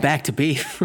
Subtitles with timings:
[0.00, 0.80] Back to Beef.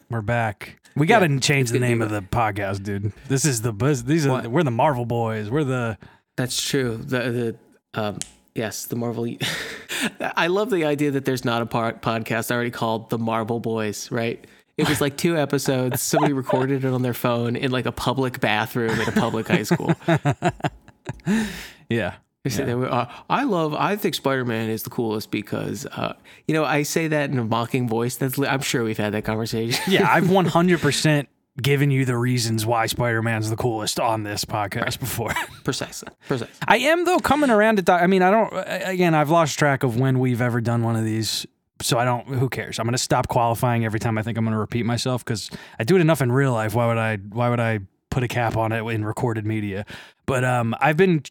[0.10, 0.80] We're back.
[0.96, 3.12] We got to Yeah, change it's the gonna name be of the podcast, dude.
[3.28, 4.04] This is the buzz.
[4.04, 4.46] These are What?
[4.48, 5.50] we're the Marvel boys.
[5.50, 5.98] We're the
[6.36, 6.96] That's true.
[6.96, 7.56] The
[7.94, 8.18] the um
[8.54, 9.26] yes, the Marvel.
[10.20, 14.10] I love the idea that there's not a part podcast already called the Marvel Boys,
[14.10, 14.44] right?
[14.76, 16.00] It was like two episodes.
[16.00, 19.62] Somebody recorded it on their phone in like a public bathroom at a public high
[19.64, 19.92] school.
[21.90, 22.14] yeah.
[22.44, 23.74] They said they were, uh, I love.
[23.74, 26.14] I think Spider Man is the coolest because, uh,
[26.46, 28.16] you know, I say that in a mocking voice.
[28.16, 28.38] That's.
[28.38, 29.78] I'm sure we've had that conversation.
[29.92, 30.24] Yeah, I've
[30.74, 31.26] 100%
[31.60, 35.34] given you the reasons why Spider-Man's the coolest on this podcast before.
[35.64, 36.08] precisely.
[36.28, 36.54] Precisely.
[36.66, 38.50] I am though coming around to doc- I mean, I don't
[38.88, 41.46] again, I've lost track of when we've ever done one of these.
[41.82, 42.78] So I don't who cares?
[42.78, 45.50] I'm going to stop qualifying every time I think I'm going to repeat myself cuz
[45.78, 46.74] I do it enough in real life.
[46.74, 47.80] Why would I why would I
[48.10, 49.84] put a cap on it in recorded media?
[50.24, 51.22] But um I've been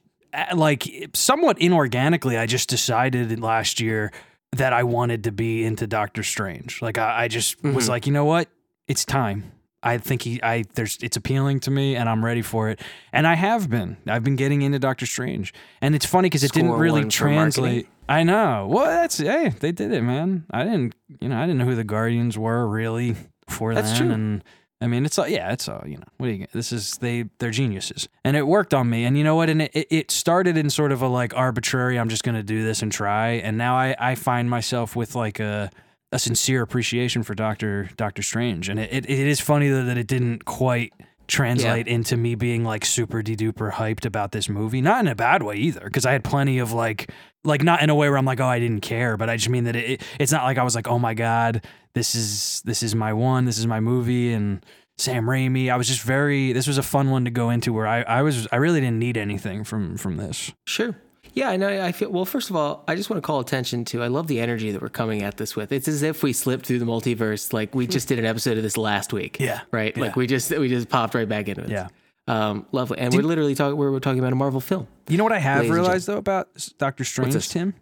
[0.55, 4.11] like somewhat inorganically I just decided last year
[4.53, 6.81] that I wanted to be into Doctor Strange.
[6.81, 7.89] Like I, I just was mm-hmm.
[7.89, 8.47] like, you know what?
[8.87, 9.51] It's time.
[9.81, 12.81] I think he, I, there's, it's appealing to me, and I'm ready for it.
[13.13, 13.95] And I have been.
[14.07, 17.87] I've been getting into Doctor Strange, and it's funny because it didn't really for translate.
[18.09, 18.67] I know.
[18.69, 20.45] Well, that's hey, they did it, man.
[20.51, 23.15] I didn't, you know, I didn't know who the Guardians were really
[23.47, 24.11] before That's then, true.
[24.11, 24.43] and
[24.81, 26.51] I mean, it's all, yeah, it's all, you know, what do you get?
[26.53, 28.07] This is, they, they're geniuses.
[28.23, 29.03] And it worked on me.
[29.03, 29.49] And you know what?
[29.49, 32.63] And it, it- started in sort of a like arbitrary, I'm just going to do
[32.63, 33.31] this and try.
[33.31, 35.69] And now I, I find myself with like a,
[36.13, 38.69] a sincere appreciation for Doctor, Doctor Strange.
[38.69, 40.93] And it, it, it is funny though that it didn't quite
[41.27, 44.81] translate into me being like super de duper hyped about this movie.
[44.81, 47.11] Not in a bad way either, because I had plenty of like,
[47.43, 49.49] like not in a way where I'm like, oh, I didn't care, but I just
[49.49, 52.61] mean that it, it- it's not like I was like, oh my god, this is
[52.65, 54.65] this is my one, this is my movie, and
[54.97, 55.71] Sam Raimi.
[55.71, 56.53] I was just very.
[56.53, 58.99] This was a fun one to go into where I, I was I really didn't
[58.99, 60.51] need anything from from this.
[60.65, 60.95] Sure.
[61.33, 61.69] Yeah, I know.
[61.85, 62.25] I feel well.
[62.25, 64.01] First of all, I just want to call attention to.
[64.03, 65.71] I love the energy that we're coming at this with.
[65.71, 67.53] It's as if we slipped through the multiverse.
[67.53, 69.39] Like we just did an episode of this last week.
[69.39, 69.95] Yeah, Right.
[69.95, 70.03] yeah.
[70.05, 71.69] Like we just we just popped right back into it.
[71.69, 71.87] Yeah.
[72.27, 72.97] Um, lovely.
[72.99, 73.77] And we're literally talking.
[73.77, 74.87] We're, we're talking about a Marvel film.
[75.07, 77.47] You know what I have realized though about Doctor Strange.
[77.47, 77.73] Tim?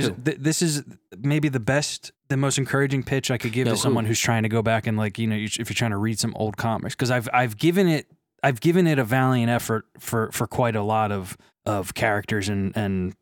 [0.00, 0.82] There's th- this is
[1.18, 3.82] maybe the best, the most encouraging pitch I could give No, to who?
[3.82, 6.18] someone who's trying to go back and like you know if you're trying to read
[6.18, 8.06] some old comics because I've I've given it
[8.42, 12.76] I've given it a valiant effort for for quite a lot of of characters and
[12.76, 13.14] and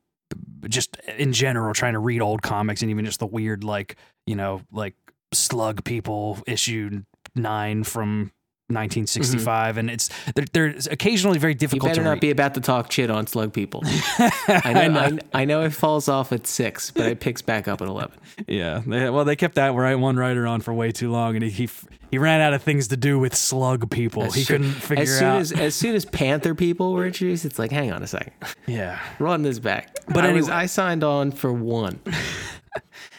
[0.69, 3.97] just in general trying to read old comics and even just the weird like
[4.27, 4.94] you know like
[5.32, 7.03] slug people issue
[7.34, 8.32] nine from
[8.72, 9.78] 1965 mm-hmm.
[9.78, 11.84] and it's they're, they're occasionally very difficult.
[11.84, 12.21] You better to not read.
[12.21, 13.83] be about to talk shit on slug people.
[13.87, 15.19] I know.
[15.34, 18.19] I, I know it falls off at six, but it picks back up at eleven.
[18.47, 21.44] Yeah, they, well, they kept that right one writer on for way too long, and
[21.44, 21.69] he he,
[22.11, 24.31] he ran out of things to do with slug people.
[24.31, 24.56] he Sure.
[24.59, 25.41] couldn't figure as soon out.
[25.41, 28.32] as as soon as Panther people were introduced, it's like, hang on a second,
[28.66, 29.94] yeah, run this back.
[30.09, 32.00] But I was anyway- I signed on for one.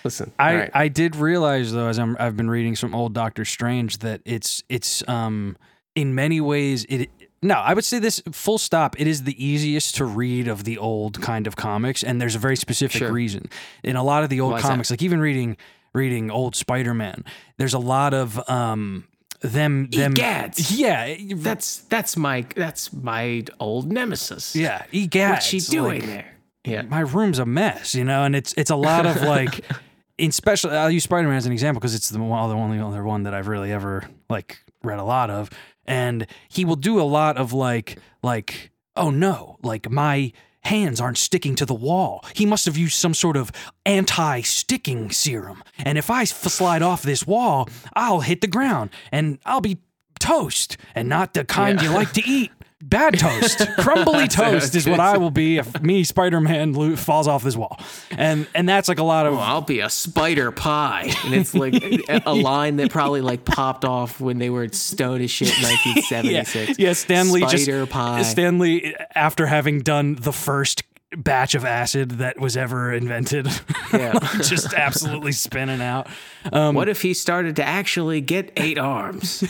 [0.04, 0.72] Listen, I right.
[0.74, 4.64] I did realize though, as I'm I've been reading some old Doctor Strange, that it's
[4.70, 5.58] it's um
[5.96, 7.10] in many ways it.
[7.42, 8.98] No, I would say this full stop.
[9.02, 12.40] It is the easiest to read of the old kind of comics, and there's a
[12.40, 13.12] very specific Sure.
[13.12, 13.50] reason.
[13.84, 15.58] In a lot of the old Why comics, like even reading
[15.94, 17.26] reading old Spider-Man,
[17.58, 19.08] there's a lot of um
[19.42, 20.72] them them Egads.
[20.74, 24.56] yeah That's that's my that's my old nemesis.
[24.56, 25.30] Yeah, egads.
[25.32, 26.33] What's she doing Like, there?
[26.66, 26.84] Yeah.
[26.84, 29.66] my room's a mess, you know, and it's it's a lot of like,
[30.18, 30.72] in special.
[30.72, 33.24] I'll use Spider Man as an example because it's the one, the only other one
[33.24, 35.50] that I've really ever like read a lot of,
[35.85, 40.31] and he will do a lot of like like oh no, like my
[40.62, 42.24] hands aren't sticking to the wall.
[42.34, 43.51] He must have used some sort of
[43.85, 49.40] anti-sticking serum, and if I f- slide off this wall, I'll hit the ground and
[49.45, 49.80] I'll be
[50.19, 51.90] toast and not the kind Yeah.
[51.90, 52.51] you like to eat.
[52.86, 57.28] Bad toast, crumbly toast is what I will be if me Spider Man lo- falls
[57.28, 57.80] off this wall,
[58.12, 61.12] and and that's like a lot of Oh, I'll be a spider pie.
[61.24, 65.31] And it's like a, line that probably like popped off when they were stoned as
[65.31, 66.78] shit in 1976.
[66.80, 68.22] yeah, Stan Lee Spider just pie.
[68.24, 70.84] Stan Lee after having done the first
[71.18, 73.48] batch of acid that was ever invented,
[73.92, 74.18] Yeah.
[74.42, 76.07] just absolutely spinning out.
[76.51, 79.44] Um, what if he started to actually get eight arms?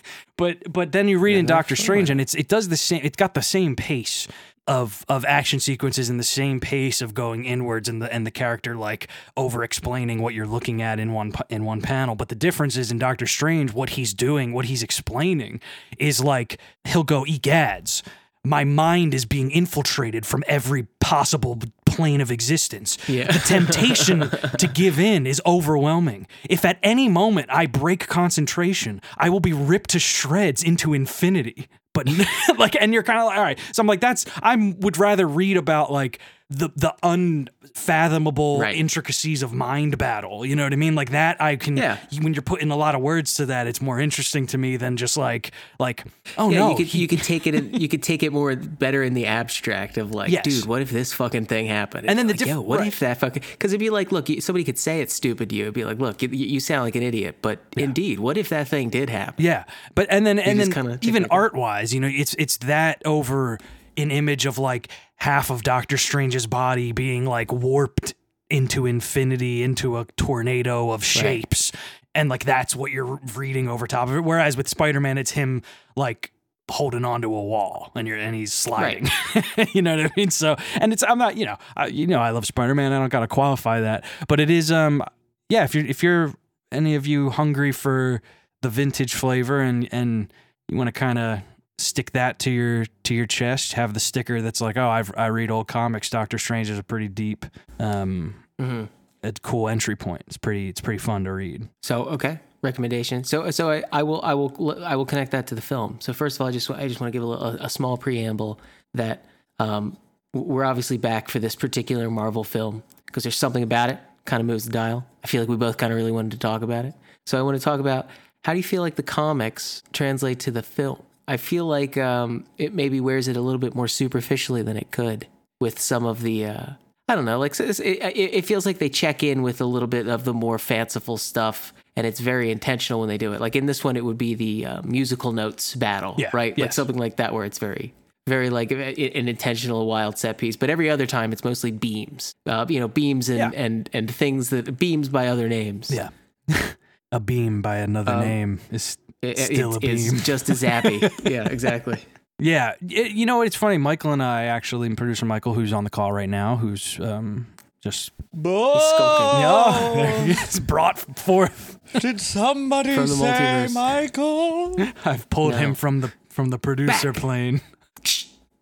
[0.36, 3.00] but but then you read in Doctor Strange, and it's it does the same.
[3.04, 4.26] It's got the same pace
[4.66, 8.30] of of action sequences and the same pace of going inwards, and the and the
[8.30, 12.14] character like over explaining what you're looking at in one in one panel.
[12.14, 15.60] But the difference is in Doctor Strange, what he's doing, what he's explaining,
[15.98, 18.02] is like he'll go egads.
[18.44, 22.96] My mind is being infiltrated from every possible plane of existence.
[23.06, 23.30] Yeah.
[23.30, 26.26] The temptation to give in is overwhelming.
[26.48, 31.68] If at any moment I break concentration, I will be ripped to shreds into infinity.
[31.92, 32.08] But
[32.58, 33.58] like, and you're kind of like, all right.
[33.72, 36.20] So I'm like, that's I would rather read about like
[36.50, 38.74] the the unfathomable Right.
[38.76, 40.44] intricacies of mind battle.
[40.44, 40.94] You know what I mean?
[40.94, 41.96] Like that I can Yeah.
[42.20, 44.96] when you're putting a lot of words to that, it's more interesting to me than
[44.96, 46.04] just like like
[46.38, 46.70] oh Yeah, no.
[46.70, 49.26] you could you could take it in, you could take it more better in the
[49.26, 50.42] abstract of like, Yes.
[50.44, 52.08] dude, what if this fucking thing happened?
[52.10, 52.88] And then the like, diff- yo, what right.
[52.88, 53.42] if that fucking?
[53.52, 55.62] Because it'd be like, look, somebody could say it's stupid to you.
[55.64, 58.66] It'd be like, look, you, you sound like an idiot, but indeed, what if that
[58.68, 59.44] thing did happen?
[59.44, 59.64] Yeah,
[59.94, 62.34] but and then and just then even it like a- art wise, you know, it's
[62.34, 63.58] it's that over
[64.02, 68.14] an image of like half of Doctor Strange's body being like warped
[68.48, 71.72] into infinity, into a tornado of shapes,
[72.14, 74.20] and like that's what you're reading over top of it.
[74.20, 75.62] Whereas with Spider Man, it's him
[75.96, 76.32] like
[76.70, 79.08] holding onto a wall and you're and he's sliding.
[79.74, 80.30] You know what i mean?
[80.30, 82.92] So and it's i'm not you know I, you know i love spider-man.
[82.92, 84.04] I don't gotta qualify that.
[84.28, 85.02] But it is um
[85.48, 86.32] yeah if you're if you're
[86.72, 88.22] any of you hungry for
[88.62, 90.32] the vintage flavor and and
[90.68, 91.40] you want to kind of
[91.80, 95.26] stick that to your to your chest have the sticker that's like oh I've, i
[95.26, 97.46] read old comics doctor strange is a pretty deep
[97.78, 98.84] um hmm
[99.22, 103.24] a cool entry point it's pretty it's pretty fun to read So okay, recommendation.
[103.24, 105.98] So so I, I will I will I will connect that to the film.
[106.00, 107.70] So first of all, I just I just want to give a, little, a, a
[107.70, 108.60] small preamble
[108.94, 109.24] that
[109.58, 109.96] um,
[110.32, 114.46] we're obviously back for this particular Marvel film because there's something about it kind of
[114.46, 115.06] moves the dial.
[115.24, 116.94] I feel like we both kind of really wanted to talk about it.
[117.26, 118.08] So I want to talk about
[118.44, 121.02] how do you feel like the comics translate to the film.
[121.30, 124.90] I feel like um, it maybe wears it a little bit more superficially than it
[124.90, 125.28] could
[125.60, 126.46] with some of the.
[126.46, 126.66] Uh,
[127.06, 127.38] I don't know.
[127.38, 130.58] Like it, it, feels like they check in with a little bit of the more
[130.58, 133.40] fanciful stuff, and it's very intentional when they do it.
[133.40, 136.56] Like in this one, it would be the uh, musical notes battle, Yeah, right?
[136.58, 137.94] Like something like that, where it's very,
[138.28, 140.56] very like an intentional wild set piece.
[140.56, 142.32] But every other time, it's mostly beams.
[142.44, 143.50] Uh, you know, beams and Yeah.
[143.54, 145.90] and and things that beams by other names.
[145.92, 146.10] yeah
[147.12, 150.20] a beam by another Um, name is It- Still it- a it's beam.
[150.22, 151.00] just as happy.
[151.24, 151.98] yeah, exactly.
[152.38, 153.76] Yeah, it, you know it's funny.
[153.76, 157.46] Michael and I actually, and producer Michael, who's on the call right now, who's um
[157.82, 159.40] just skulking.
[159.40, 161.78] yeah, there he is, brought forth.
[161.98, 163.74] Did somebody From the say multiverse.
[163.74, 164.76] Michael?
[165.04, 165.58] I've pulled No.
[165.58, 167.60] him from the from the producer plane.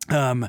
[0.09, 0.49] Um,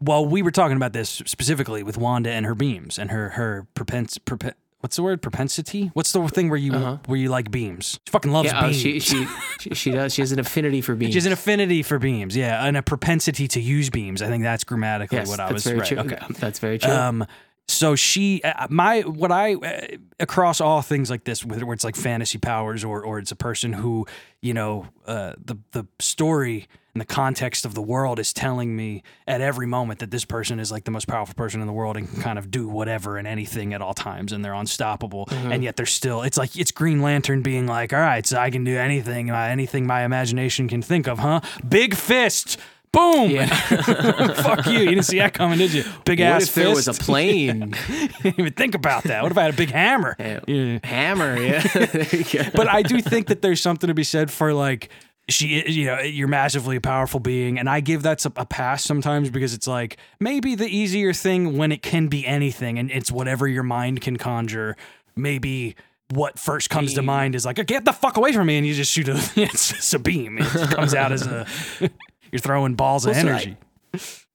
[0.00, 3.66] well, we were talking about this specifically with Wanda and her beams and her her
[3.74, 5.22] propens propen- What's the word?
[5.22, 5.90] Propensity?
[5.94, 6.98] What's the thing where you Uh-huh.
[7.06, 8.00] where you like beams?
[8.06, 8.76] She fucking loves Yeah, oh, beams.
[8.76, 9.26] she, she
[9.60, 10.12] she she does.
[10.12, 11.12] She has an affinity for beams.
[11.12, 14.20] She has an affinity for beams, yeah, and a propensity to use beams.
[14.22, 15.88] I think that's grammatically yes, what I that's was very right.
[15.88, 15.98] true.
[15.98, 16.18] Okay.
[16.40, 16.90] That's very true.
[16.92, 17.26] Um,
[17.68, 19.86] so she, uh, my, what I, uh,
[20.18, 23.72] across all things like this, whether it's like fantasy powers or, or it's a person
[23.72, 24.04] who,
[24.40, 29.02] you know, uh, the, the story and the context of the world is telling me
[29.26, 31.96] at every moment that this person is like the most powerful person in the world
[31.96, 35.26] and can kind of do whatever and anything at all times and they're unstoppable.
[35.30, 38.50] And yet they're still, it's like, it's Green Lantern being like, all right, so I
[38.50, 41.40] can do anything, uh, anything my imagination can think of, huh?
[41.66, 42.58] Big fist.
[42.92, 43.30] Boom!
[43.30, 43.46] Yeah.
[44.34, 44.80] Fuck you!
[44.80, 45.82] You didn't see that coming, did you?
[46.04, 47.06] Big what ass if there was a fist.
[47.06, 47.74] plane
[48.22, 49.22] didn't even think about that.
[49.22, 50.14] What if I had a big hammer?
[50.18, 50.40] Yeah.
[50.46, 50.78] Yeah.
[50.84, 51.40] hammer?
[51.40, 52.50] Yeah, there you go.
[52.54, 54.90] But I do think that there's something to be said for like
[55.28, 59.30] she, you know, you're massively a powerful being, and I give that a pass sometimes
[59.30, 63.46] because it's like maybe the easier thing when it can be anything, and it's whatever
[63.46, 64.76] your mind can conjure.
[65.14, 65.76] Maybe
[66.10, 68.74] what first comes to mind is like, get the fuck away from me, and you
[68.74, 70.38] just shoot a, it's just a beam.
[70.40, 71.46] It comes out as a,
[72.32, 73.56] you're throwing balls of Well, so I- energy.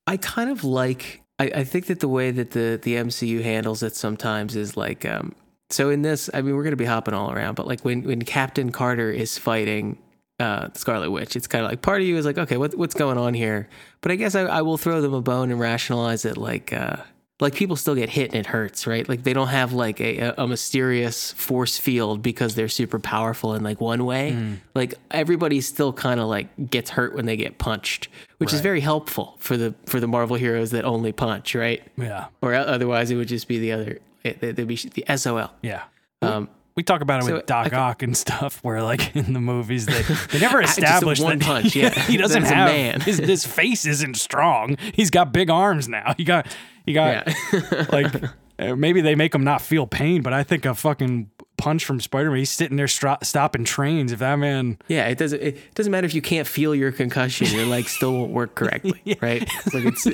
[0.07, 1.21] I kind of like.
[1.39, 5.05] I, I think that the way that the the MCU handles it sometimes is like.
[5.05, 5.35] Um,
[5.69, 8.21] so in this, I mean, we're gonna be hopping all around, but like when when
[8.21, 9.97] Captain Carter is fighting
[10.39, 12.93] uh, Scarlet Witch, it's kind of like part of you is like, okay, what what's
[12.95, 13.67] going on here?
[14.01, 16.73] But I guess I, I will throw them a bone and rationalize it like.
[16.73, 16.97] Uh,
[17.39, 19.07] like people still get hit and it hurts, right?
[19.07, 23.61] Like they don't have like a, a mysterious force field because they're super powerful in
[23.61, 24.57] like one way.
[24.73, 28.07] Like everybody still kind of like gets hurt when they get punched,
[28.39, 31.83] which is very helpful for the for the Marvel heroes that only punch, right?
[31.95, 33.99] Yeah, Or otherwise it would just be the other.
[34.23, 35.51] It, it'd be the SOL.
[35.61, 35.83] yeah.
[36.23, 39.33] Um, We talk about it So with Doc I- Ock and stuff, where like in
[39.33, 41.89] the movies they they never established one that punch, yeah.
[42.07, 43.01] he doesn't That is a have man.
[43.01, 44.77] His, his face isn't strong.
[44.93, 46.13] He's got big arms now.
[46.15, 46.55] He got
[46.85, 47.85] he got yeah.
[47.91, 48.23] like
[48.59, 51.99] uh, maybe they make him not feel pain, but I think a fucking punch from
[51.99, 52.37] Spider Man.
[52.37, 54.11] He's sitting there stro- stopping trains.
[54.11, 55.41] If that man, yeah, it doesn't.
[55.41, 57.47] It doesn't matter if you can't feel your concussion.
[57.47, 59.43] Your leg still won't work correctly, right?
[59.65, 60.05] It's like it's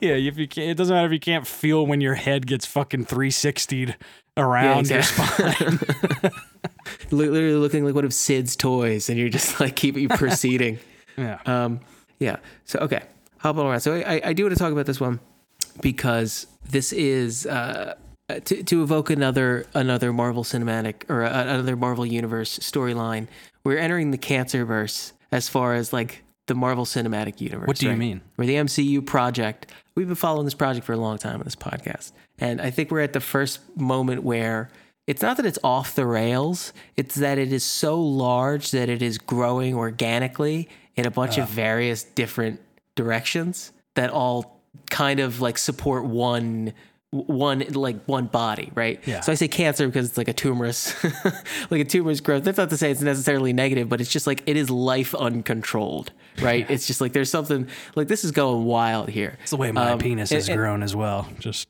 [0.00, 2.66] yeah, if you can't, it doesn't matter if you can't feel when your head gets
[2.66, 3.96] fucking three sixty'd
[4.36, 5.52] around your exactly.
[5.52, 6.30] spine.
[7.10, 10.78] literally looking like one of Sid's toys, and you're just like keep you proceeding.
[11.18, 11.80] Yeah, Um,
[12.18, 12.36] yeah.
[12.64, 13.02] So okay,
[13.36, 13.80] hop on around.
[13.80, 15.20] So I, I, do want to talk about this one
[15.82, 17.96] because this is uh,
[18.30, 23.28] to to evoke another another Marvel cinematic or uh, another Marvel universe storyline.
[23.62, 27.66] We're entering the Cancerverse as far as like the Marvel Cinematic Universe.
[27.66, 27.98] What do you right?
[27.98, 28.22] mean?
[28.38, 29.70] Or the MCU project.
[29.94, 32.12] We've been following this project for a long time on this podcast.
[32.38, 34.70] And I think we're at the first moment where
[35.06, 39.02] it's not that it's off the rails, it's that it is so large that it
[39.02, 41.42] is growing organically in a bunch Uh.
[41.42, 42.60] of various different
[42.94, 44.60] directions that all
[44.90, 46.72] kind of like support one
[47.12, 48.98] one like one body, right?
[49.06, 49.20] Yeah.
[49.20, 50.94] So I say cancer because it's like a tumorous
[51.70, 52.42] like a tumorous growth.
[52.42, 56.10] That's not to say it's necessarily negative, but it's just like it is life uncontrolled,
[56.40, 56.68] right?
[56.70, 59.36] It's just like there's something like this is going wild here.
[59.42, 61.28] It's the way my Um, penis has and- grown as well.
[61.38, 61.68] Just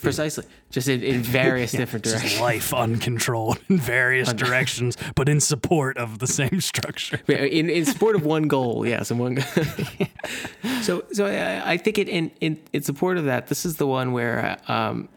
[0.00, 0.44] Precisely.
[0.70, 2.40] Just in, in various different just directions.
[2.40, 7.20] life uncontrolled in various directions, but in support of the same structure.
[7.28, 9.38] in in support of one goal, yes, and one.
[10.82, 13.86] so so I, I think it in, in in support of that, this is the
[13.86, 15.08] one where um,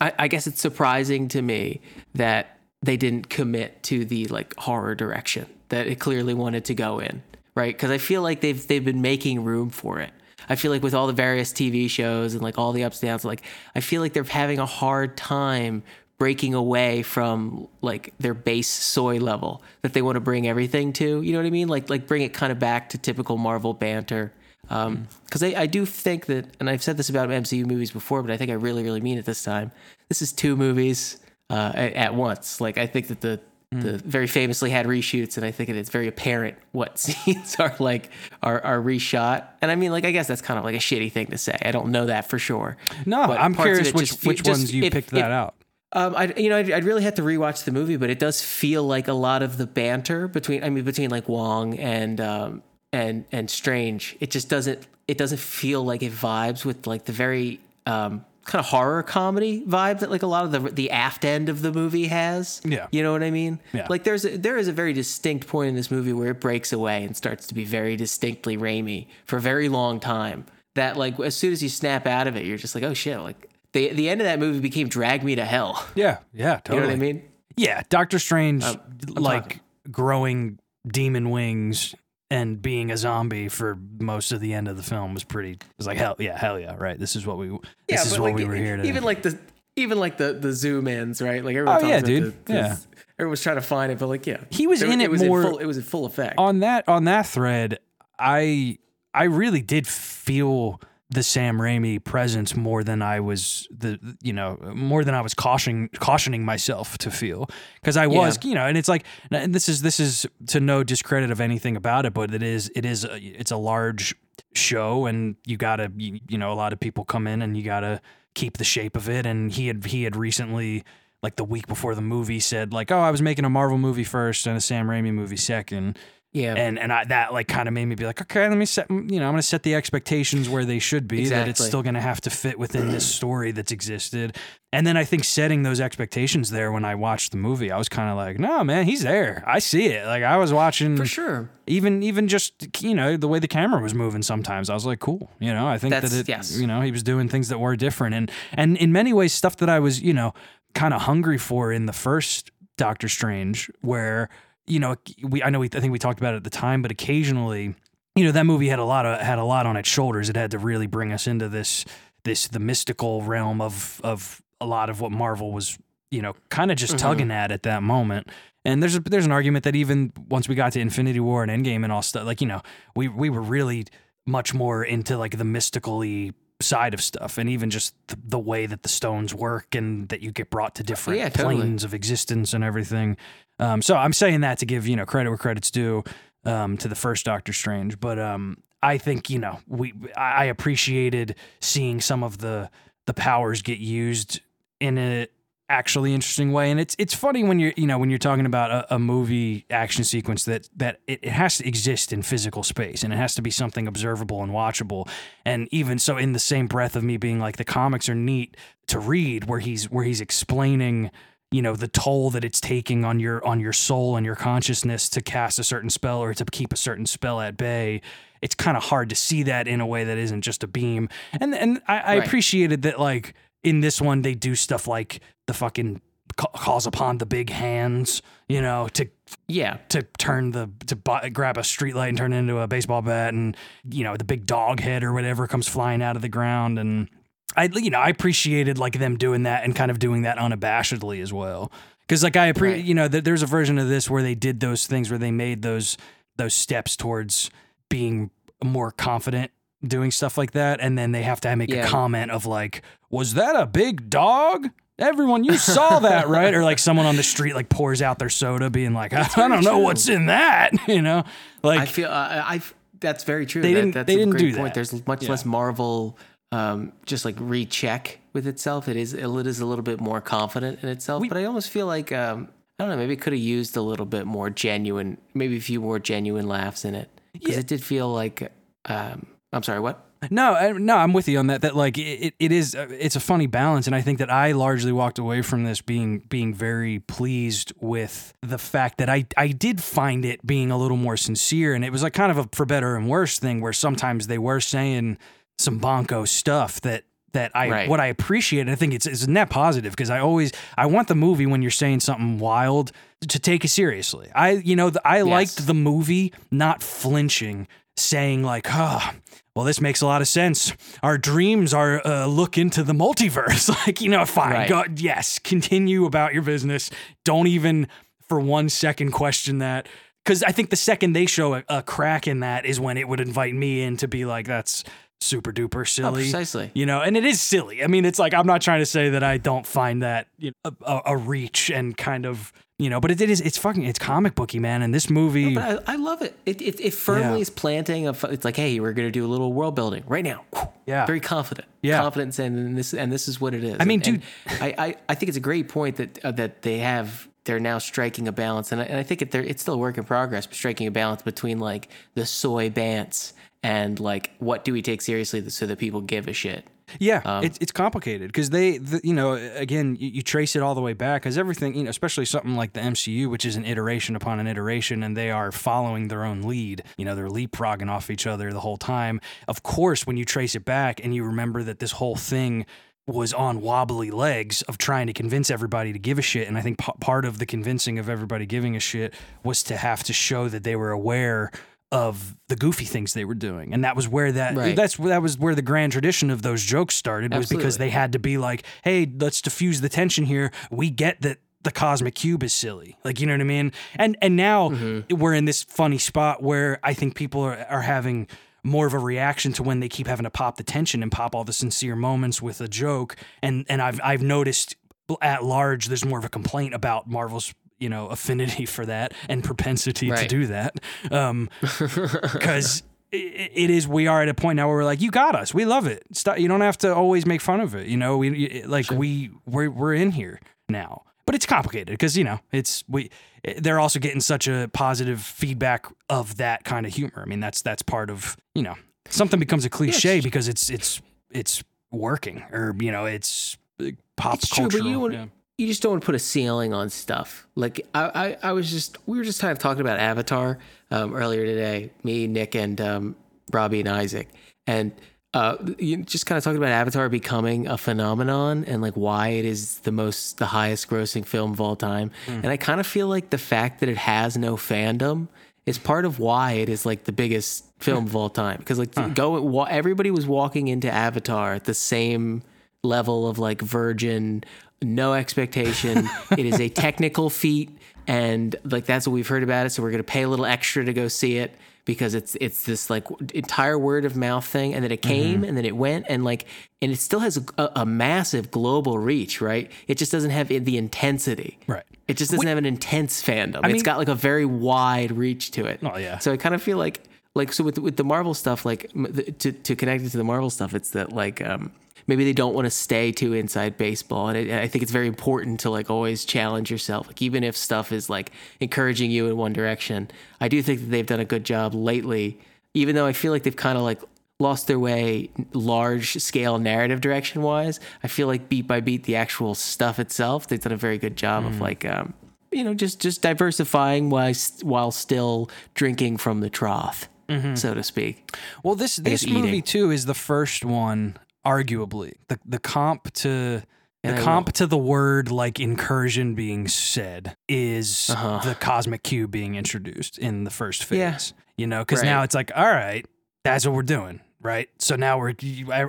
[0.00, 1.80] I, I guess it's surprising to me
[2.14, 6.98] that they didn't commit to the like horror direction that it clearly wanted to go
[6.98, 7.22] in,
[7.54, 7.74] right?
[7.74, 10.12] Because I feel like they've they've been making room for it.
[10.48, 13.08] I feel like with all the various TV shows and like all the ups and
[13.08, 13.42] downs, like
[13.74, 15.82] I feel like they're having a hard time
[16.18, 21.22] breaking away from like their base soy level that they want to bring everything to.
[21.22, 21.68] You know what I mean?
[21.68, 24.32] Like like bring it kind of back to typical Marvel banter.
[24.70, 28.30] Because I, I do think that, and I've said this about MCU movies before, but
[28.30, 29.72] I think I really really mean it this time.
[30.08, 31.18] This is two movies
[31.50, 32.60] uh, at, at once.
[32.60, 33.40] Like I think that the
[33.72, 37.74] the very famously had reshoots, and I think that it's very apparent what scenes are
[37.78, 38.10] like
[38.42, 39.46] are are reshot.
[39.62, 41.56] And I mean, like I guess that's kind of like a shitty thing to say.
[41.62, 42.76] I don't know that for sure.
[43.06, 45.54] No, But I'm curious which just which just ones you picked that out.
[45.92, 48.42] Um, I you know I'd, I'd really have to rewatch the movie, but it does
[48.42, 52.62] feel like a lot of the banter between I mean between like Wong and um
[52.92, 54.16] and and Strange.
[54.20, 58.60] It just doesn't it doesn't feel like it vibes with like the very um kind
[58.60, 61.72] of horror comedy vibe that like a lot of the the aft end of the
[61.72, 62.60] movie has.
[62.64, 62.86] Yeah.
[62.90, 63.60] you know what I mean.
[63.72, 63.86] Yeah.
[63.88, 66.72] Like there's a, there is a very distinct point in this movie where it breaks
[66.72, 70.46] away and starts to be very distinctly Raimi for a very long time.
[70.74, 73.18] That like as soon as you snap out of it, you're just like oh shit
[73.20, 73.46] like.
[73.72, 75.86] The, the end of that movie became Drag Me to Hell.
[75.94, 76.74] Yeah, yeah, totally.
[76.74, 77.22] You know what I mean?
[77.56, 78.80] Yeah, Doctor Strange, I'm
[79.14, 79.60] like talking.
[79.92, 81.94] growing demon wings
[82.30, 85.52] and being a zombie for most of the end of the film was pretty.
[85.52, 86.98] It Was like hell, yeah, hell yeah, right.
[86.98, 87.48] This is what we.
[87.88, 88.84] This is but what like, we were here to.
[88.84, 89.38] Even like the
[89.76, 91.44] even like the the zoom ins, right?
[91.44, 92.44] Like everyone Oh, yeah, about dude.
[92.46, 92.76] The, Yeah.
[93.18, 95.42] Everyone's trying to find it, but like yeah, He was There- in it was more-
[95.42, 96.36] In full, it was in full effect.
[96.38, 97.78] on that on that thread,
[98.18, 98.78] I
[99.12, 100.80] I really did feel
[101.10, 105.34] the Sam Raimi presence more than I was the you know more than I was
[105.34, 107.48] cautioning cautioning myself to feel.
[107.80, 110.84] Because I was you know and it's like and this is this is to no
[110.84, 114.14] discredit of anything about it but it is it is a, it's a large
[114.54, 117.62] show and you gotta you, you know a lot of people come in and you
[117.62, 118.00] gotta
[118.34, 119.26] keep the shape of it.
[119.26, 120.84] And he had he had recently
[121.22, 124.04] like the week before the movie said like oh I was making a Marvel movie
[124.04, 125.98] first and a Sam Raimi movie second
[126.32, 128.64] yeah, and and I, that like kind of made me be like, okay, let me
[128.64, 131.24] set, you know, I'm gonna set the expectations where they should be.
[131.28, 134.36] That it's still gonna have to fit within this story that's existed.
[134.72, 137.88] And then I think setting those expectations there when I watched the movie, I was
[137.88, 139.42] kind of like, no, man, he's there.
[139.44, 140.06] I see it.
[140.06, 141.50] Like I was watching, for sure.
[141.66, 144.22] even even just you know the way the camera was moving.
[144.22, 145.28] Sometimes I was like, cool.
[145.40, 146.56] You know, I think That's- that it, yes.
[146.56, 149.56] you know, he was doing things that were different, and and in many ways, stuff
[149.56, 150.32] that I was you know
[150.74, 154.28] kind of hungry for in the first Doctor Strange, where
[154.70, 156.82] you know we I know we I think we talked about it at the time,
[156.82, 157.74] but occasionally,
[158.14, 160.30] you know, that movie had a lot of had a lot on its shoulders.
[160.30, 161.84] It had to really bring us into this
[162.24, 165.78] this the mystical realm of of a lot of what Marvel was
[166.10, 167.06] you know kind of just mm-hmm.
[167.06, 168.28] tugging at at that moment.
[168.64, 171.50] And there's a, there's an argument that even once we got to Infinity War and
[171.50, 172.62] Endgame and all stuff, like you know,
[172.94, 173.86] we we were really
[174.26, 178.66] much more into like the mystically side of stuff, and even just the, the way
[178.66, 181.56] that the stones work and that you get brought to different Yeah, totally.
[181.56, 183.16] planes of existence and everything.
[183.58, 186.04] Um, so I'm saying that to give you know credit where credit's due
[186.44, 191.34] um, to the first Doctor Strange, but um, I think you know we I appreciated
[191.60, 192.70] seeing some of the
[193.06, 194.40] the powers get used
[194.80, 195.26] in a
[195.70, 196.70] actually interesting way.
[196.70, 199.64] And it's it's funny when you're you know when you're talking about a, a movie
[199.70, 203.34] action sequence that that it, it has to exist in physical space and it has
[203.36, 205.08] to be something observable and watchable.
[205.44, 208.56] And even so in the same breath of me being like the comics are neat
[208.88, 211.10] to read where he's where he's explaining
[211.52, 215.08] you know the toll that it's taking on your on your soul and your consciousness
[215.08, 218.00] to cast a certain spell or to keep a certain spell at bay.
[218.42, 221.08] It's kind of hard to see that in a way that isn't just a beam.
[221.40, 222.26] And and i, I Right.
[222.26, 226.00] appreciated that like in this one they do stuff like the fucking
[226.36, 229.06] calls upon the big hands you know to
[229.48, 233.02] Yeah, to turn the to buy, grab a streetlight and turn it into a baseball
[233.02, 233.56] bat and
[233.90, 237.08] you know the big dog head or whatever comes flying out of the ground and
[237.56, 241.20] I you know I appreciated like them doing that and kind of doing that unabashedly
[241.20, 241.70] as well
[242.06, 242.84] because like I appreciate Right.
[242.86, 245.32] you know th- there's a version of this where they did those things where they
[245.32, 245.98] made those
[246.36, 247.50] those steps towards
[247.90, 248.30] being
[248.64, 249.50] more confident
[249.86, 251.86] doing stuff like that, and then they have to make Yeah.
[251.86, 254.68] a comment of like, "Was that a big dog?"
[255.00, 256.52] Everyone, you saw that, right?
[256.54, 259.50] Or like someone on the street like pours out their soda, being like, "I don't
[259.64, 259.78] know true.
[259.78, 261.24] what's in that," you know,
[261.62, 262.60] like I feel uh, I
[263.00, 263.62] that's very true.
[263.62, 264.64] They That- didn't- That's they a didn't great do point.
[264.68, 264.74] that.
[264.74, 265.30] There's much Yeah.
[265.30, 266.18] less Marvel,
[266.52, 268.88] um, just like recheck with itself.
[268.88, 271.24] It is it is a little bit more confident in itself.
[271.28, 272.96] but I almost feel like um, I don't know.
[272.98, 276.46] Maybe it could have used a little bit more genuine, maybe a few more genuine
[276.46, 277.60] laughs in it because Yeah.
[277.60, 278.52] it did feel like.
[278.86, 279.80] Um, I'm sorry.
[279.80, 280.06] What?
[280.30, 281.62] No, I, no, I'm with you on that.
[281.62, 284.52] That like it, it is, uh, it's a funny balance, and I think that I
[284.52, 289.48] largely walked away from this being being very pleased with the fact that I I
[289.48, 292.48] did find it being a little more sincere, and it was like kind of a
[292.52, 295.16] for better and worse thing where sometimes they were saying
[295.58, 297.88] some bonko stuff that that I Right.
[297.88, 298.60] what I appreciate.
[298.60, 301.46] And I think it's it's a net positive because I always I want the movie
[301.46, 302.92] when you're saying something wild
[303.26, 304.28] to take it seriously.
[304.34, 307.68] I you know the, I liked the movie not flinching,
[308.00, 309.14] saying like, ah.
[309.54, 310.72] well, this makes a lot of sense.
[311.02, 313.68] Our dreams are uh, look into the multiverse.
[313.86, 314.52] like, you know, fine.
[314.52, 314.68] Right.
[314.68, 316.90] Go, yes, continue about your business.
[317.24, 317.88] Don't even
[318.28, 319.88] for one second question that.
[320.24, 323.08] Because I think the second they show a, a crack in that is when it
[323.08, 324.84] would invite me in to be like, that's
[325.22, 326.22] super duper Oh, silly.
[326.22, 326.70] precisely.
[326.74, 327.82] You know, and it is silly.
[327.82, 330.52] I mean, it's like I'm not trying to say that I don't find that you
[330.64, 333.58] know, a, a, a reach and kind of you know, but it, it is it's
[333.58, 335.54] fucking it's comic booky man, and this movie.
[335.54, 336.34] But I, I love it.
[336.46, 337.42] It, it, it firmly Yeah.
[337.42, 338.08] is planting.
[338.08, 340.44] A, it's like, hey, we're going to do a little world building right now.
[340.86, 341.06] Yeah.
[341.06, 341.68] very confident.
[341.82, 342.08] Yeah.
[342.30, 343.76] saying and this and this is what it is.
[343.78, 346.62] I mean, And- and I, I I think it's a great point that uh, that
[346.62, 347.28] they have.
[347.44, 349.96] They're now striking a balance, and I, and I think it, it's still a work
[349.96, 353.32] in progress, but striking a balance between like the soy bants
[353.62, 356.66] and like what do we take seriously so that people give a shit.
[356.98, 360.62] Yeah, Um, it's it's complicated because they, the, you know, again, you, you trace it
[360.62, 363.56] all the way back because everything, you know, especially something like the MCU, which is
[363.56, 366.82] an iteration upon an iteration, and they are following their own lead.
[366.96, 369.20] You know, they're leapfrogging off each other the whole time.
[369.48, 372.66] Of course, when you trace it back and you remember that this whole thing
[373.06, 376.60] was on wobbly legs of trying to convince everybody to give a shit, and I
[376.60, 380.12] think p- part of the convincing of everybody giving a shit was to have to
[380.12, 381.50] show that they were aware
[381.92, 384.76] of the goofy things they were doing, and that was where that Right.
[384.76, 388.12] that's that was where the grand tradition of those jokes started was because they had
[388.12, 390.52] to be like, hey, let's diffuse the tension here.
[390.70, 393.72] We get that the cosmic cube is silly, like you know what I mean.
[393.96, 395.16] And and now Mm-hmm.
[395.16, 398.28] we're in this funny spot where I think people are are having
[398.62, 401.34] more of a reaction to when they keep having to pop the tension and pop
[401.34, 403.16] all the sincere moments with a joke.
[403.42, 404.76] And and I've I've noticed
[405.20, 409.42] at large there's more of a complaint about Marvel's you know affinity for that and
[409.42, 410.78] propensity to do that.
[411.10, 415.34] Um, because it is we are at a point now where we're like you got
[415.34, 415.52] us.
[415.52, 416.04] We love it.
[416.12, 418.16] Stop, you don't have to always make fun of it you know?
[418.18, 421.02] We like we we're, we're in here now.
[421.26, 423.10] But it's complicated because you know it's we
[423.58, 427.22] they're also getting such a positive feedback of that kind of humor.
[427.22, 428.74] I mean that's that's part of you know
[429.08, 430.24] something becomes a cliche Yes.
[430.24, 431.62] because it's it's it's
[431.92, 435.82] working or you know it's uh, pop It's true, culture but you don't- you just
[435.82, 437.46] don't want to put a ceiling on stuff.
[437.54, 440.58] Like I, I, I was just we were just kind of talking about Avatar
[440.90, 441.90] um, earlier today.
[442.02, 443.16] Me, Nick, and um,
[443.52, 444.28] Robbie and Isaac,
[444.66, 444.92] and
[445.34, 449.44] uh, you just kind of talking about Avatar becoming a phenomenon and like why it
[449.44, 452.10] is the most the highest grossing film of all time.
[452.26, 455.28] And I kind of feel like the fact that it has no fandom
[455.66, 458.56] is part of why it is like the biggest film of all time.
[458.56, 462.42] Because like go everybody was walking into Avatar at the same
[462.82, 464.42] level of like virgin
[464.82, 466.08] no expectation.
[466.36, 467.70] It is a technical feat
[468.06, 470.46] and like that's what we've heard about it so we're going to pay a little
[470.46, 474.74] extra to go see it because it's it's this like entire word of mouth thing
[474.74, 476.46] and then it came and then it went and like
[476.80, 479.70] and it still has a, a massive global reach right?
[479.86, 481.58] It just doesn't have the intensity.
[481.66, 481.84] Right.
[482.08, 483.62] it just doesn't have an intense fandom.
[483.62, 485.80] Mean- it's got like a very wide reach to it.
[485.82, 486.18] Oh, yeah.
[486.18, 487.02] so I kind of feel like
[487.34, 488.90] like so with with the Marvel stuff like
[489.38, 491.70] to to connect it to the Marvel stuff it's that like um
[492.10, 495.06] maybe they don't want to stay too inside baseball and it, I think it's very
[495.06, 497.06] important to like always challenge yourself.
[497.06, 500.86] Like even if stuff is like encouraging you in one direction I do think that
[500.86, 502.38] they've done a good job lately
[502.74, 504.00] even though I feel like they've kind of like
[504.38, 509.16] lost their way large scale narrative direction wise I feel like beat by beat the
[509.16, 512.14] actual stuff itself they've done a very good job of like um
[512.50, 517.08] you know just just diversifying while while still drinking from the trough
[517.54, 518.36] so to speak.
[518.64, 521.16] Well, this this movie too is the first one,
[521.46, 523.62] arguably the the comp to
[524.02, 528.38] the comp to the word like incursion being said is Uh-huh.
[528.48, 530.98] the cosmic cube being introduced in the first phase.
[530.98, 531.18] Yeah.
[531.58, 532.06] You know, because Right.
[532.06, 533.04] now it's like, all right,
[533.44, 534.70] that's what we're doing, right?
[534.78, 535.34] So now we're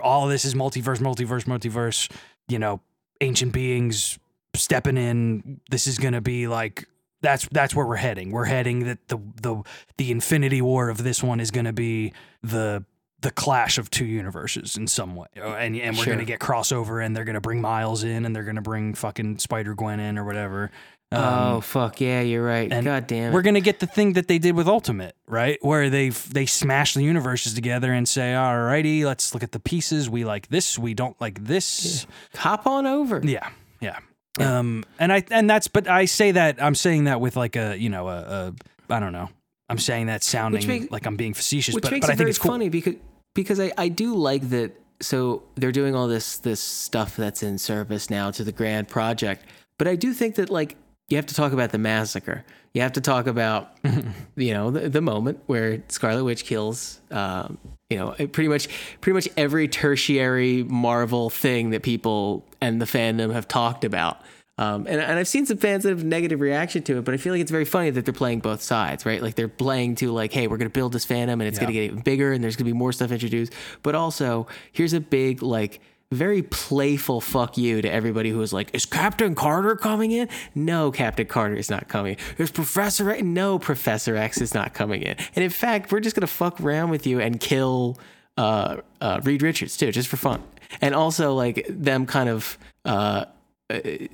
[0.04, 2.12] all this is multiverse, multiverse, multiverse.
[2.50, 2.82] You know,
[3.22, 4.20] ancient beings
[4.56, 5.62] stepping in.
[5.70, 6.86] This is gonna be like
[7.22, 8.32] that's that's where we're heading.
[8.32, 9.64] We're heading that the the
[9.98, 12.12] the Infinity War of this one is going to be
[12.42, 12.84] the
[13.22, 16.14] the clash of two universes in some way, Uh, and and we're Sure.
[16.14, 18.62] going to get crossover, and they're going to bring Miles in, and they're going to
[18.62, 20.72] bring fucking Spider Gwen in or whatever.
[21.14, 22.72] Um, oh fuck yeah, you're right.
[22.72, 23.34] and God damn it.
[23.34, 25.58] we're gonna get the thing that they did with Ultimate, right?
[25.62, 30.10] Where they they smash the universes together and say, "Alrighty, let's look at the pieces.
[30.10, 30.80] We like this.
[30.80, 33.20] We don't like this." Hop on over.
[33.26, 33.50] Yeah,
[33.82, 34.00] yeah.
[34.40, 37.78] Um, and I and that's but I say that I'm saying that with like a
[37.78, 38.54] you know a,
[38.90, 39.28] a I don't know.
[39.68, 42.30] I'm saying that sounding makes- like I'm being facetious, which but, makes but I think
[42.30, 42.52] it's cool.
[42.52, 42.96] funny because
[43.34, 47.58] because I, I do like that so they're doing all this this stuff that's in
[47.58, 49.46] service now to the grand project.
[49.78, 50.78] But i do think that like
[51.10, 52.46] you have to talk about the massacre.
[52.74, 53.78] You have to talk about
[54.36, 57.58] you know the, the moment where scarlet witch kills um,
[57.90, 58.70] you know pretty much
[59.02, 64.22] pretty much every tertiary marvel thing that people and the fandom have talked about
[64.58, 67.18] um, and, and I've seen some fans that have negative reaction to it, but I
[67.18, 69.22] feel like it's very funny that they're playing both sides, right?
[69.22, 71.68] Like they're playing to like, hey, we're going to build this fandom and it's going
[71.68, 73.54] to get even bigger and there's going to be more stuff introduced.
[73.82, 78.70] But also, here's a big like very playful fuck you to everybody who is like,
[78.74, 80.28] is Captain Carter coming in?
[80.54, 82.18] No, Captain Carter is not coming.
[82.38, 83.24] Is Professor X?
[83.24, 85.16] No, Professor X is not coming in.
[85.36, 87.98] And in fact, we're just going to fuck around with you and kill
[88.38, 90.44] uh, uh, Reed Richards too, just for fun.
[90.82, 92.58] And also like them kind of.
[92.84, 93.26] Uh,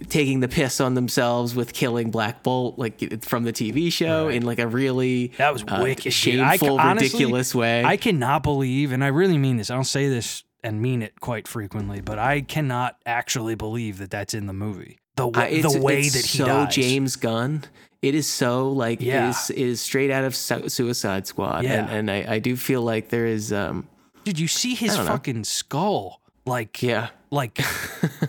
[0.09, 4.43] taking the piss on themselves with killing Black Bolt, like from the TV show, in
[4.45, 6.13] like a really That was uh, wicked, dude.
[6.13, 7.83] shameful, I- honestly, ridiculous way.
[7.83, 9.69] I cannot believe, and I really mean this.
[9.71, 14.09] I don't say this and mean it quite frequently, but I cannot actually believe that
[14.11, 14.99] that's in the movie.
[15.15, 16.75] The I- way, the way that he so dies.
[16.75, 17.63] James Gunn.
[18.03, 19.25] It is so like Yeah.
[19.25, 21.73] it is, it is straight out of Su- Suicide Squad, Yeah.
[21.89, 23.87] and, and I, I do feel like there is um
[24.23, 25.11] Did you see his don't know.
[25.13, 26.21] fucking skull?
[26.45, 27.59] Like, yeah like,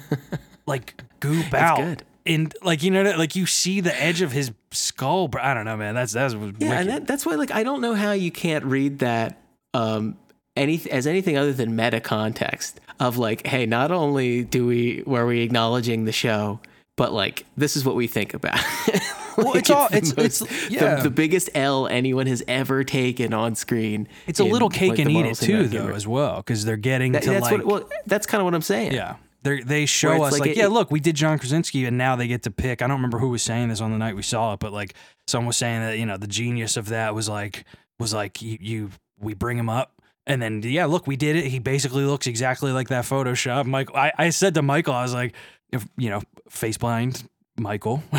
[0.67, 1.79] like goop out.
[1.79, 2.03] good.
[2.27, 5.31] And like you know, like you see the edge of his skull.
[5.41, 5.95] I don't know, man.
[5.95, 6.63] That's that's yeah, wicked.
[6.63, 9.39] and that, that's why like I don't know how you can't read that
[9.75, 10.17] um
[10.57, 15.25] any as anything other than meta context of like hey not only do we were
[15.27, 16.59] we acknowledging the show
[16.97, 19.03] but like this is what we think about it.
[19.39, 21.01] Well, Like, it's all- the it's- it's- the- yeah.
[21.01, 24.09] the, biggest L anyone has ever taken on screen.
[24.27, 26.77] it's a in, little cake like, and eat it too, though, as well, because they're
[26.77, 27.65] getting That- to that's like.
[27.65, 28.95] what, well, that's kind of what I'm saying.
[28.95, 29.15] Yeah.
[29.43, 31.97] They they show us like like, it- yeah, it- look, we did John Krasinski and
[31.97, 32.83] now they get to pick.
[32.83, 34.95] I don't remember who was saying this on the night we saw it, but like
[35.27, 37.65] someone was saying that, you know, the genius of that was like
[37.99, 39.93] was like you, you we bring him up
[40.27, 41.47] and then yeah, look, we did it.
[41.47, 43.67] He basically looks exactly like that Photoshop.
[43.67, 45.35] Mike I, I said to Michael, I was like,
[45.73, 47.23] if you know, face blind
[47.57, 48.03] Michael.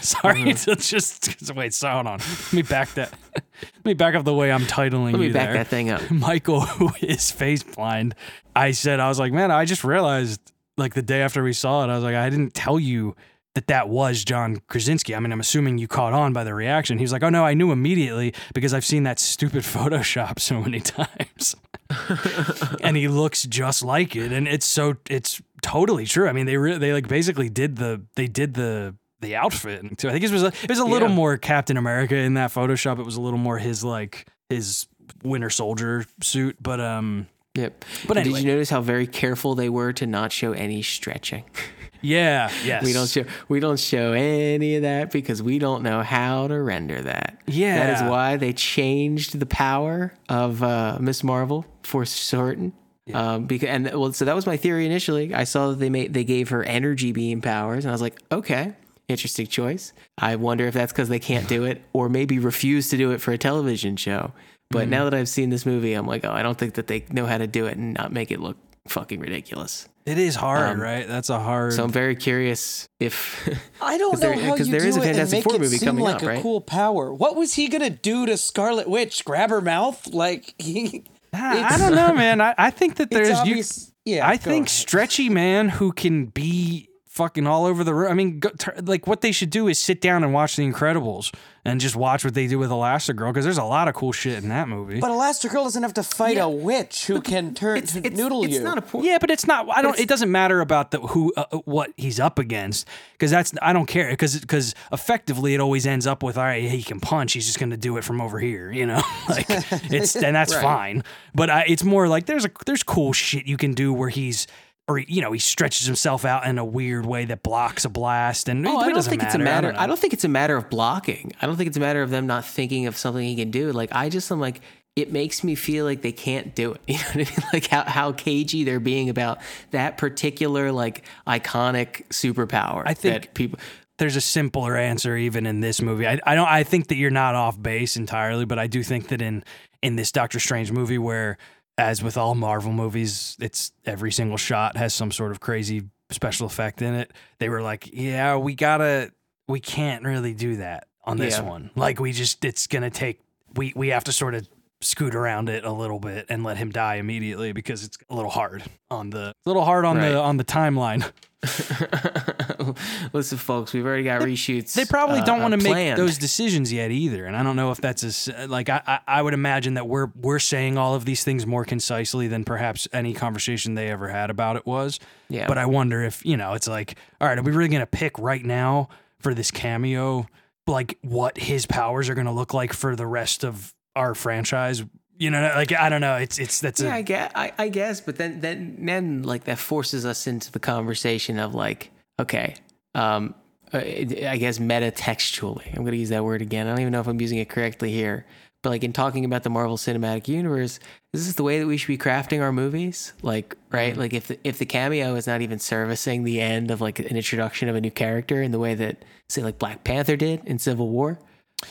[0.00, 0.70] Sorry, Mm-hmm.
[0.70, 2.18] it's just wait, so hold on.
[2.18, 3.12] Let me back that.
[3.34, 5.54] Let me back up the way I'm titling Let me you back there.
[5.54, 6.10] that thing up.
[6.10, 8.14] Michael, who is face blind,
[8.54, 10.40] I said, I was like, man, I just realized,
[10.76, 13.16] like the day after we saw it, I was like, I didn't tell you
[13.54, 15.14] that that was John Krasinski.
[15.14, 16.98] I mean, I'm assuming you caught on by the reaction.
[16.98, 20.60] He was like, oh no, I knew immediately because I've seen that stupid Photoshop so
[20.60, 21.56] many times.
[22.82, 26.28] and he looks just like it, and it's so it's totally true.
[26.28, 30.08] I mean, they re- they like basically did the they did the the outfit too.
[30.08, 31.14] I think it was a, it was a little Yeah.
[31.14, 32.98] more Captain America in that Photoshop.
[32.98, 34.86] It was a little more his like his
[35.22, 37.84] Winter Soldier suit, but um, Yep.
[38.06, 38.34] But anyway.
[38.34, 41.44] did you notice how very careful they were to not show any stretching?
[42.02, 46.02] yeah, yes, We don't show we don't show any of that because we don't know
[46.02, 47.40] how to render that.
[47.46, 47.78] Yeah.
[47.78, 52.72] That is why they changed the power of uh, Miss Marvel for certain.
[53.14, 55.32] Um, because and well, so that was my theory initially.
[55.32, 58.20] I saw that they made they gave her energy beam powers, and I was like,
[58.32, 58.74] okay,
[59.06, 59.92] interesting choice.
[60.18, 63.20] I wonder if that's because they can't do it, or maybe refuse to do it
[63.20, 64.32] for a television show.
[64.70, 64.90] But Mm-hmm.
[64.90, 67.26] now that I've seen this movie, I'm like, oh, I don't think that they know
[67.26, 68.56] how to do it and not make it look
[68.88, 69.88] fucking ridiculous.
[70.04, 71.06] It is hard, Um, right?
[71.08, 71.72] That's a hard.
[71.72, 73.48] So I'm very curious if
[73.82, 75.44] I don't know there- how 'cause you there do is a it and Fantastic make
[75.44, 76.42] Four it movie seem coming like up, a right?
[76.42, 77.12] cool power.
[77.12, 79.24] What was he gonna do to Scarlet Witch?
[79.24, 80.06] Grab her mouth?
[80.12, 81.04] Like he?
[81.32, 82.40] I don't know, man.
[82.40, 84.12] I, I think that It's there's you.
[84.14, 84.70] Yeah, I think ahead.
[84.70, 88.10] stretchy man who can be fucking all over the room.
[88.10, 90.70] I mean, go, tur- like what they should do is sit down and watch The
[90.70, 94.12] Incredibles and just watch what they do with Elastigirl because there's a lot of cool
[94.12, 95.00] shit in that movie.
[95.00, 98.44] But Elastigirl doesn't have to fight a witch who can turn it's, to it's, noodle
[98.44, 98.60] it's you.
[98.62, 99.06] not a point.
[99.06, 99.66] yeah, but it's not.
[99.74, 99.98] I don't.
[99.98, 103.52] It doesn't matter about the who uh, uh, what he's up against because that's.
[103.62, 106.62] I don't care because because effectively it always ends up with all right.
[106.70, 107.32] He can punch.
[107.32, 108.70] He's just going to do it from over here.
[108.70, 110.62] You know, like it's and that's Right.
[110.62, 111.04] fine.
[111.34, 114.46] But I, it's more like there's a there's cool shit you can do where he's.
[114.88, 118.48] Or you know he stretches himself out in a weird way that blocks a blast,
[118.48, 119.26] and Oh, I don't think matter.
[119.26, 119.72] it's a matter.
[119.72, 119.78] know.
[119.80, 121.32] I don't think it's a matter of blocking.
[121.42, 123.72] I don't think it's a matter of them not thinking of something he can do.
[123.72, 124.60] Like I just am like,
[124.94, 126.80] it makes me feel like they can't do it.
[126.86, 127.48] You know what I mean?
[127.52, 129.40] Like how how cagey they're being about
[129.72, 132.82] that particular like iconic superpower.
[132.86, 133.58] I think- people
[133.98, 136.06] there's a simpler answer even in this movie.
[136.06, 139.08] I, I don't I think that you're not off base entirely, but I do think
[139.08, 139.42] that in
[139.82, 141.38] in this Doctor Strange movie where
[141.78, 146.46] as with all Marvel movies, it's every single shot has some sort of crazy special
[146.46, 147.12] effect in it.
[147.38, 149.12] They were like, yeah, we gotta,
[149.48, 151.42] we can't really do that on this Yeah.
[151.48, 151.70] one.
[151.74, 153.20] Like, we just, it's gonna take,
[153.54, 154.48] we we have to sort of
[154.82, 158.30] scoot around it a little bit and let him die immediately because it's a little
[158.30, 160.10] hard on the, a little hard on Right.
[160.10, 161.10] the on the timeline.
[163.12, 164.72] Listen, folks, we've already got reshoots.
[164.72, 167.56] They probably uh, don't want to uh, make those decisions yet either, and I don't
[167.56, 170.94] know if that's as like I, I I would imagine that we're we're saying all
[170.94, 174.98] of these things more concisely than perhaps any conversation they ever had about it was.
[175.28, 175.46] Yeah.
[175.46, 178.18] But I wonder if you know it's like, all right, are we really gonna pick
[178.18, 180.26] right now for this cameo,
[180.66, 184.82] like what his powers are gonna look like for the rest of our franchise?
[185.18, 186.16] You know, like I don't know.
[186.16, 189.44] It's it's that's Yeah, I a guess, I, I guess, but then, then, then, like
[189.44, 192.54] that forces us into the conversation of like, okay,
[192.94, 193.34] um,
[193.72, 195.72] uh, I guess meta textually.
[195.74, 196.66] I'm gonna use that word again.
[196.66, 198.26] I don't even know if I'm using it correctly here,
[198.62, 200.80] but like in talking about the Marvel Cinematic Universe,
[201.12, 203.12] this is this the way that we should be crafting our movies?
[203.22, 203.96] Like, right?
[203.96, 207.16] Like if the, if the cameo is not even servicing the end of like an
[207.16, 210.58] introduction of a new character in the way that say like Black Panther did in
[210.58, 211.18] Civil War,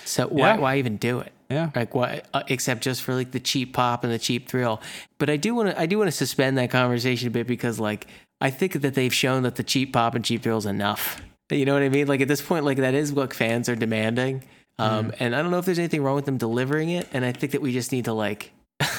[0.03, 0.57] so why Yeah.
[0.57, 1.31] why even do it?
[1.49, 1.69] yeah.
[1.75, 4.81] like what uh, except just for like the cheap pop and the cheap thrill
[5.19, 7.79] but i do want to i do want to suspend that conversation a bit because
[7.79, 8.07] like
[8.41, 11.21] i think that they've shown that the cheap pop and cheap thrill is enough
[11.51, 13.75] you know what i mean like at this point like that is what fans are
[13.75, 14.43] demanding
[14.79, 17.31] um and i don't know if there's anything wrong with them delivering it and i
[17.31, 18.51] think that we just need to like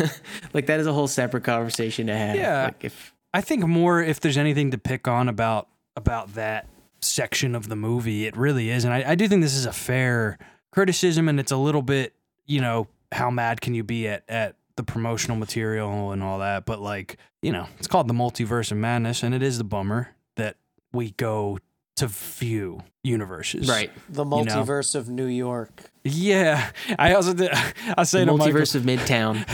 [0.54, 2.64] like that is a whole separate conversation to have Yeah.
[2.66, 6.68] like if I think more if there's anything to pick on about about that
[7.02, 8.84] section of the movie, it really is.
[8.86, 10.38] And I, I do think this is a fair
[10.72, 12.14] criticism and it's a little bit,
[12.46, 16.66] you know, how mad can you be at at the promotional material and all that.
[16.66, 20.14] But like, you know, it's called the multiverse of madness, and it is the bummer
[20.36, 20.56] that
[20.92, 21.58] we go
[21.96, 23.68] to few universes.
[23.68, 24.44] right The know.
[24.44, 25.90] multiverse of New York.
[26.04, 26.70] Yeah.
[26.98, 27.50] I also did
[27.96, 29.48] I say the to Michael, multiverse of midtown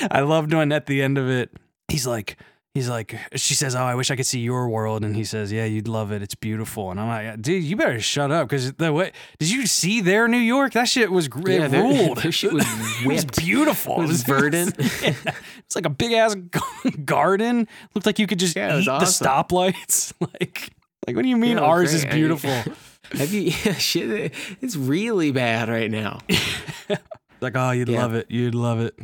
[0.10, 1.50] I love when at the end of it,
[1.88, 2.36] he's like,
[2.74, 5.52] he's like, she says, "Oh, I wish I could see your world," and he says,
[5.52, 6.22] "Yeah, you'd love it.
[6.22, 9.66] It's beautiful." And I'm like, "Dude, you better shut up because the way did you
[9.66, 10.72] see their New York?
[10.72, 11.60] That shit was great.
[11.60, 12.18] Yeah, ruled.
[12.18, 12.64] their shit was
[13.02, 14.02] it was beautiful.
[14.02, 14.74] It was verdant.
[14.78, 15.14] yeah.
[15.58, 16.34] It's like a big ass
[17.04, 17.68] garden.
[17.94, 20.12] Looked like you could just Yeah, eat was the stoplights.
[20.20, 20.70] like,
[21.06, 21.96] like what do you mean Yeah, ours great.
[21.96, 22.50] is I mean- beautiful?
[23.12, 24.32] have you yeah, shit
[24.62, 26.20] it's really bad right now
[27.40, 28.26] like, oh, you'd love it.
[28.30, 28.98] You'd love it.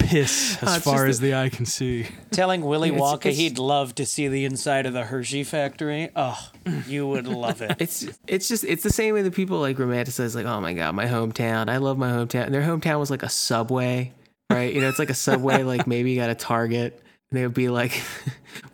[0.00, 2.06] Piss as far as the eye can see.
[2.30, 6.10] Telling Willy It's- Wonka it's- he'd love to see the inside of the Hershey factory.
[6.16, 6.38] Oh,
[6.86, 7.76] you would love it.
[7.80, 10.94] It's it's just it's the same way that people like romanticize like oh my god
[10.94, 14.12] my hometown I love my hometown and their hometown was like a subway
[14.50, 17.42] right you know it's like a subway like maybe you got a Target and they
[17.46, 17.92] would be like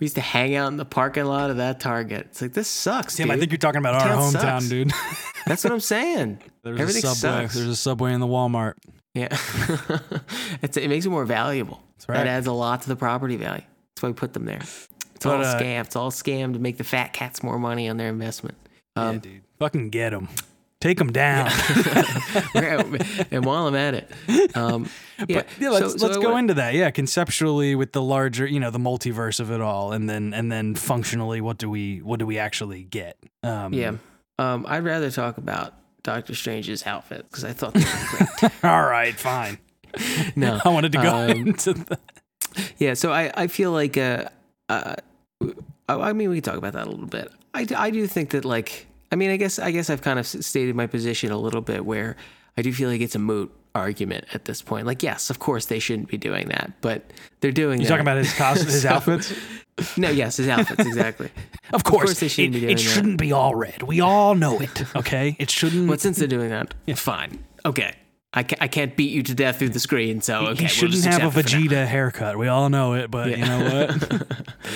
[0.01, 2.69] we used to hang out in the parking lot of that Target it's like this
[2.69, 3.37] sucks Tim, dude.
[3.37, 4.69] I think you're talking about our Town hometown, sucks.
[4.69, 4.93] dude.
[5.47, 7.43] that's what I'm saying There's everything a subway.
[7.45, 8.75] sucks There's a subway in the Walmart.
[9.16, 9.29] Yeah
[10.62, 12.18] it's, it makes it more valuable right.
[12.18, 14.61] that adds a lot to the property value that's why we put them there
[15.14, 17.88] it's all But, uh, scam it's all scam to make the fat cats more money
[17.88, 18.57] on their investment
[18.98, 19.42] um, yeah, dude.
[19.59, 20.29] Fucking get them.
[20.81, 21.50] Take them down.
[22.55, 24.88] and while I'm at it, um,
[25.29, 26.74] yeah, But yeah, let's so- so let's I go wa- into that.
[26.74, 30.50] Yeah, conceptually with the larger, you know, the multiverse of it all, and then and
[30.50, 33.18] then functionally, what do we what do we actually get?
[33.42, 33.96] Um, Yeah,
[34.38, 35.74] um, I'd rather talk about
[36.07, 38.53] Doctor Strange's outfit because I thought great.
[38.64, 39.59] All right, fine.
[40.37, 41.99] no, I wanted to go um, into the.
[42.79, 42.95] yeah.
[42.95, 44.29] So I, I feel like, uh,
[44.69, 44.95] uh,
[45.88, 47.33] I I mean, we can talk about that a little bit.
[47.55, 50.29] I, I do think that, like, I mean, I guess I guess I've kind of
[50.29, 52.14] stated my position a little bit where
[52.57, 54.87] I do feel like it's a moot argument at this point.
[54.87, 57.03] Like, yes, of course they shouldn't be doing that, but
[57.41, 57.79] they're doing.
[57.81, 57.91] You that.
[57.91, 59.33] talking about his costume, his So- outfits?
[59.99, 61.31] No, yes, his outfits exactly.
[61.73, 62.83] Of course, course they shouldn't it, be doing that.
[62.83, 63.83] shouldn't be all red.
[63.83, 64.85] We all know it.
[64.97, 65.89] Okay, it shouldn't.
[65.89, 66.95] But since they're doing that, yeah.
[66.95, 67.45] fine.
[67.65, 67.93] Okay.
[68.33, 70.55] I, ca- I can't beat you to death through the screen, so okay.
[70.55, 71.83] he we'll shouldn't just have a accept it for now.
[71.83, 72.39] Vegeta haircut.
[72.39, 73.99] We all know it, but you know what?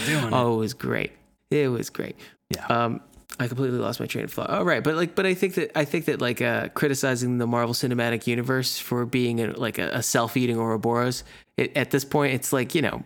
[0.06, 0.32] Doing it.
[0.32, 1.12] Oh, it was great.
[1.50, 2.16] It was great.
[2.54, 2.66] Yeah.
[2.66, 3.00] Um,
[3.38, 4.48] I completely lost my train of thought.
[4.50, 7.46] Oh, right, but like, but I think that I think that like uh, criticizing the
[7.46, 11.24] Marvel Cinematic Universe for being a, like a, a self-eating Ouroboros,
[11.56, 13.02] it, at this point, it's like you know,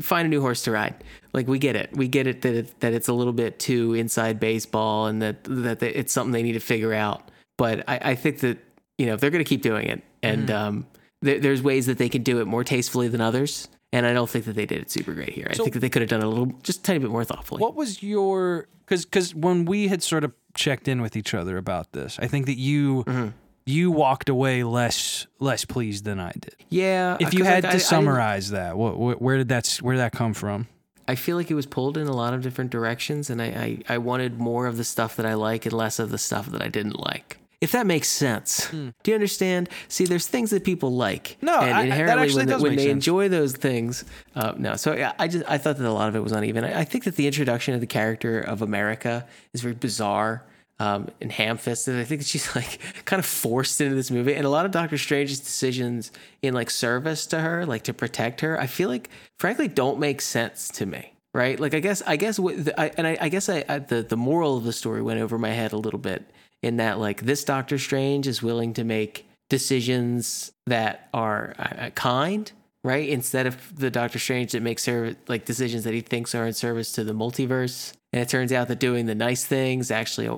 [0.00, 0.94] find a new horse to ride.
[1.32, 3.94] Like we get it, we get it that it, that it's a little bit too
[3.94, 7.30] inside baseball, and that that it's something they need to figure out.
[7.56, 8.58] But I, I think that
[8.98, 10.86] you know if they're going to keep doing it, and um,
[11.22, 13.68] there, there's ways that they can do it more tastefully than others.
[13.94, 15.46] And I don't think that they did it super great here.
[15.48, 17.24] I think that they could have done it a little, just a tiny bit more
[17.24, 17.60] thoughtfully.
[17.60, 21.56] What was your because because when we had sort of checked in with each other
[21.56, 23.28] about this, I think that you Mm-hmm.
[23.66, 26.56] you walked away less less pleased than I did.
[26.68, 27.16] Yeah.
[27.20, 29.94] If you had like, to I- I summarize that, what, what where did that where
[29.94, 30.66] did that come from?
[31.06, 33.94] I feel like it was pulled in a lot of different directions, and I, I,
[33.94, 36.62] I wanted more of the stuff that I like and less of the stuff that
[36.62, 37.36] I didn't like.
[37.60, 38.68] If that makes sense.
[38.70, 39.68] Do you understand?
[39.88, 41.36] See, there's things that people like.
[41.40, 42.92] No, and I- inherently actually when, they- does when they sense.
[42.92, 44.76] enjoy those things, uh, no.
[44.76, 46.64] So yeah, I just I thought that a lot of it was uneven.
[46.64, 50.44] I, I think that the introduction of the character of America is very bizarre
[50.80, 51.96] um, and ham-fisted.
[51.98, 54.72] I think that she's like kind of forced into this movie, and a lot of
[54.72, 56.12] Doctor Strange's decisions
[56.42, 60.20] in like service to her, like to protect her, I feel like frankly don't make
[60.20, 61.12] sense to me.
[61.32, 61.58] Right?
[61.58, 64.02] Like I guess I guess what the, I, and I, I guess I, I the
[64.02, 66.30] the moral of the story went over my head a little bit
[66.64, 72.50] in that like this Doctor Strange is willing to make decisions that are uh, kind,
[72.82, 73.08] right?
[73.08, 76.54] Instead of the Doctor Strange that makes serv- like decisions that he thinks are in
[76.54, 80.28] service to the multiverse, and it turns out that doing the nice things actually.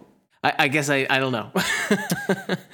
[0.43, 1.51] I, I guess I, I don't know.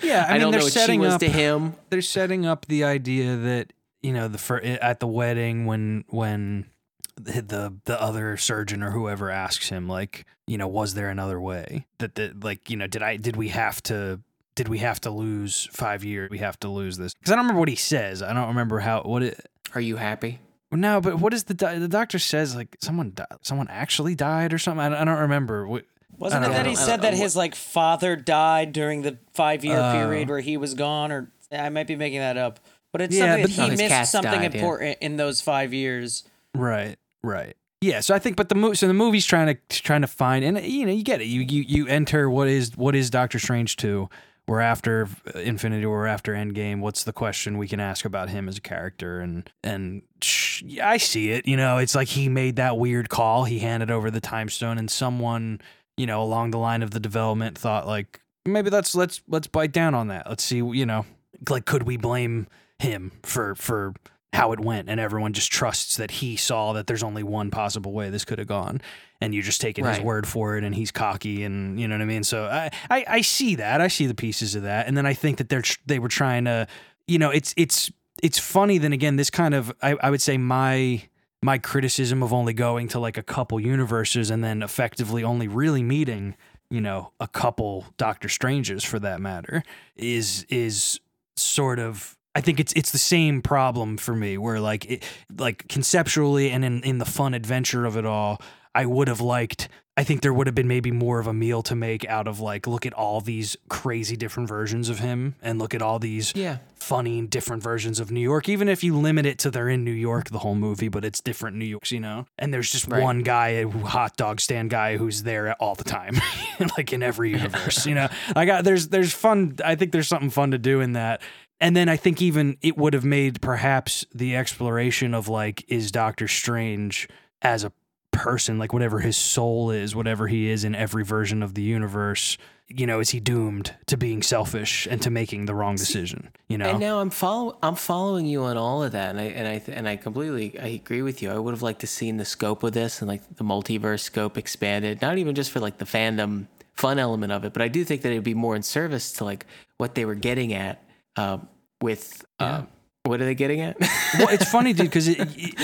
[0.02, 1.74] Yeah, I, I, mean, don't they're know what she setting was up to him.
[1.90, 6.66] they're setting up the idea that you know the fir- at the wedding when when
[7.16, 11.40] the, the the other surgeon or whoever asks him like you know was there another
[11.40, 14.20] way that the like you know did I did we have to
[14.54, 17.44] did we have to lose five years we have to lose this because I don't
[17.44, 20.40] remember what he says I don't remember how what it Are you happy?
[20.70, 24.58] no but what is the the doctor says like someone di- someone actually died or
[24.58, 25.84] something I don't, I don't remember what
[26.18, 29.76] Wasn't it don't that he said that his like father died during the five year
[29.76, 29.82] Oh.
[29.82, 32.58] Uh, period where he was gone, or I might be making that up,
[32.92, 34.60] but it's Yeah, something but- that he missed something died, yeah.
[34.60, 36.24] important in those five years.
[36.54, 37.56] Right, right.
[37.80, 40.44] Yeah, so I think, but the mo- so the movie's trying to trying to find,
[40.44, 41.26] and you know, you get it.
[41.26, 44.08] You you you enter what is what is Doctor Strange two.
[44.46, 46.80] We're after uh, Infinity War, after Endgame.
[46.80, 49.20] What's the question we can ask about him as a character?
[49.20, 51.46] And and sh- I see it.
[51.46, 53.44] You know, it's like he made that weird call.
[53.44, 55.60] He handed over the time stone, and someone,
[55.96, 59.72] you know, along the line of the development thought like maybe let's let's let's bite
[59.72, 60.28] down on that.
[60.28, 60.56] Let's see.
[60.56, 61.06] You know,
[61.48, 62.46] like could we blame
[62.78, 63.94] him for for
[64.32, 67.92] how it went and everyone just trusts that he saw that there's only one possible
[67.92, 68.80] way this could have gone
[69.20, 72.02] and you're just taking his word for it and he's cocky and you know what
[72.02, 72.24] I mean?
[72.24, 75.14] So I, I I see that I see the pieces of that and then I
[75.14, 76.66] think that they're they were trying to
[77.06, 77.90] you know it's it's
[78.22, 81.02] it's funny then again this kind of I, I would say my
[81.42, 85.82] my criticism of only going to like a couple universes and then effectively only really
[85.82, 86.36] meeting
[86.70, 89.62] you know a couple Doctor strangers for that matter
[89.94, 91.00] is is
[91.36, 95.04] sort of I think it's it's the same problem for me where like it,
[95.36, 98.40] like conceptually and in in the fun adventure of it all
[98.74, 101.62] I would have liked I think there would have been maybe more of a meal
[101.64, 105.58] to make out of like look at all these crazy different versions of him and
[105.58, 106.56] look at all these Yeah.
[106.76, 109.90] funny different versions of New York even if you limit it to they're in New
[109.92, 113.02] York the whole movie but it's different New Yorks you know and there's just Right.
[113.02, 116.16] one guy a hot dog stand guy who's there all the time
[116.78, 120.30] like in every universe you know I got there's there's fun I think there's something
[120.30, 121.20] fun to do in that
[121.62, 125.92] and then I think even it would have made perhaps the exploration of like is
[125.92, 127.08] Doctor Strange
[127.40, 127.72] as a
[128.10, 132.36] person like whatever his soul is whatever he is in every version of the universe
[132.68, 136.58] you know is he doomed to being selfish and to making the wrong decision you
[136.58, 139.48] know And now I'm follow I'm following you on all of that, and I and
[139.48, 141.30] I and I completely I agree with you.
[141.30, 144.36] I would have liked to seen the scope of this and like the multiverse scope
[144.36, 147.84] expanded, not even just for like the fandom fun element of it, but I do
[147.84, 149.46] think that it'd be more in service to like
[149.78, 150.82] what they were getting at
[151.16, 151.48] um,
[151.82, 152.68] with um,
[153.04, 153.78] what are they getting at?
[154.18, 155.08] well, it's funny, dude, because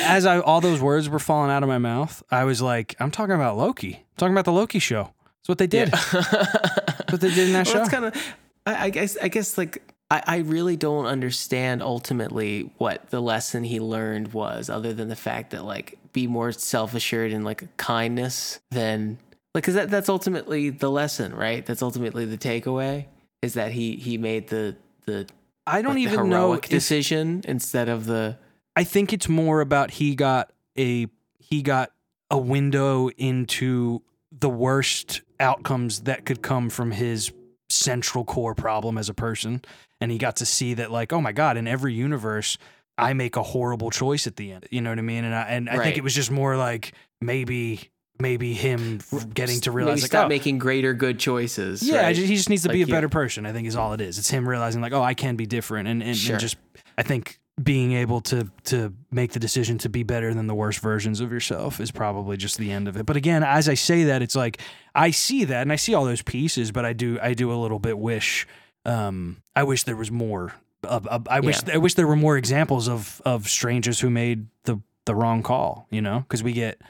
[0.03, 3.11] as I all those words were falling out of my mouth, I was like, I'm
[3.11, 3.95] talking about Loki.
[3.95, 5.13] I'm talking about the Loki show.
[5.41, 5.91] That's what they did.
[5.91, 7.79] That's what they did in that well, show.
[7.79, 8.15] that's kind of
[8.67, 13.65] I, I guess I guess like I, I really don't understand ultimately what the lesson
[13.65, 17.77] he learned was, other than the fact that like be more self assured and like
[17.77, 19.19] kindness than
[19.55, 21.65] like because that that's ultimately the lesson, right?
[21.65, 23.07] That's ultimately the takeaway
[23.43, 24.77] is that he he made the
[25.07, 25.27] the
[25.69, 28.39] I don't like, even know if decision instead of the
[28.77, 31.07] I think it's more about he got a
[31.39, 31.93] he got
[32.31, 37.33] a window into the worst outcomes that could come from his
[37.69, 39.63] central core problem as a person.
[40.01, 42.57] And he got to see that like oh my god in every universe
[42.97, 44.67] I make a horrible choice at the end.
[44.71, 45.25] You know what I mean?
[45.25, 49.01] And I and I think it was just more like maybe maybe him
[49.35, 51.83] getting to realize maybe like stop oh, making greater good choices.
[51.83, 52.17] yeah, right?
[52.17, 53.47] ju- he just needs to be a Like, better person.
[53.47, 54.19] I think is all it is.
[54.19, 56.35] It's him realizing like, oh, I can be different, and and, Sure.
[56.35, 56.57] and just
[56.97, 60.79] I think being able to to make the decision to be better than the worst
[60.79, 63.05] versions of yourself is probably just the end of it.
[63.05, 64.61] But again, as I say that, it's like
[64.95, 67.59] I see that and I see all those pieces, but I do I do a
[67.59, 68.47] little bit wish
[68.85, 70.53] um I wish there was more.
[70.85, 71.75] Of, of, I wish Yeah.
[71.75, 75.89] I wish there were more examples of of strangers who made the the wrong call.
[75.91, 76.81] You know, because we get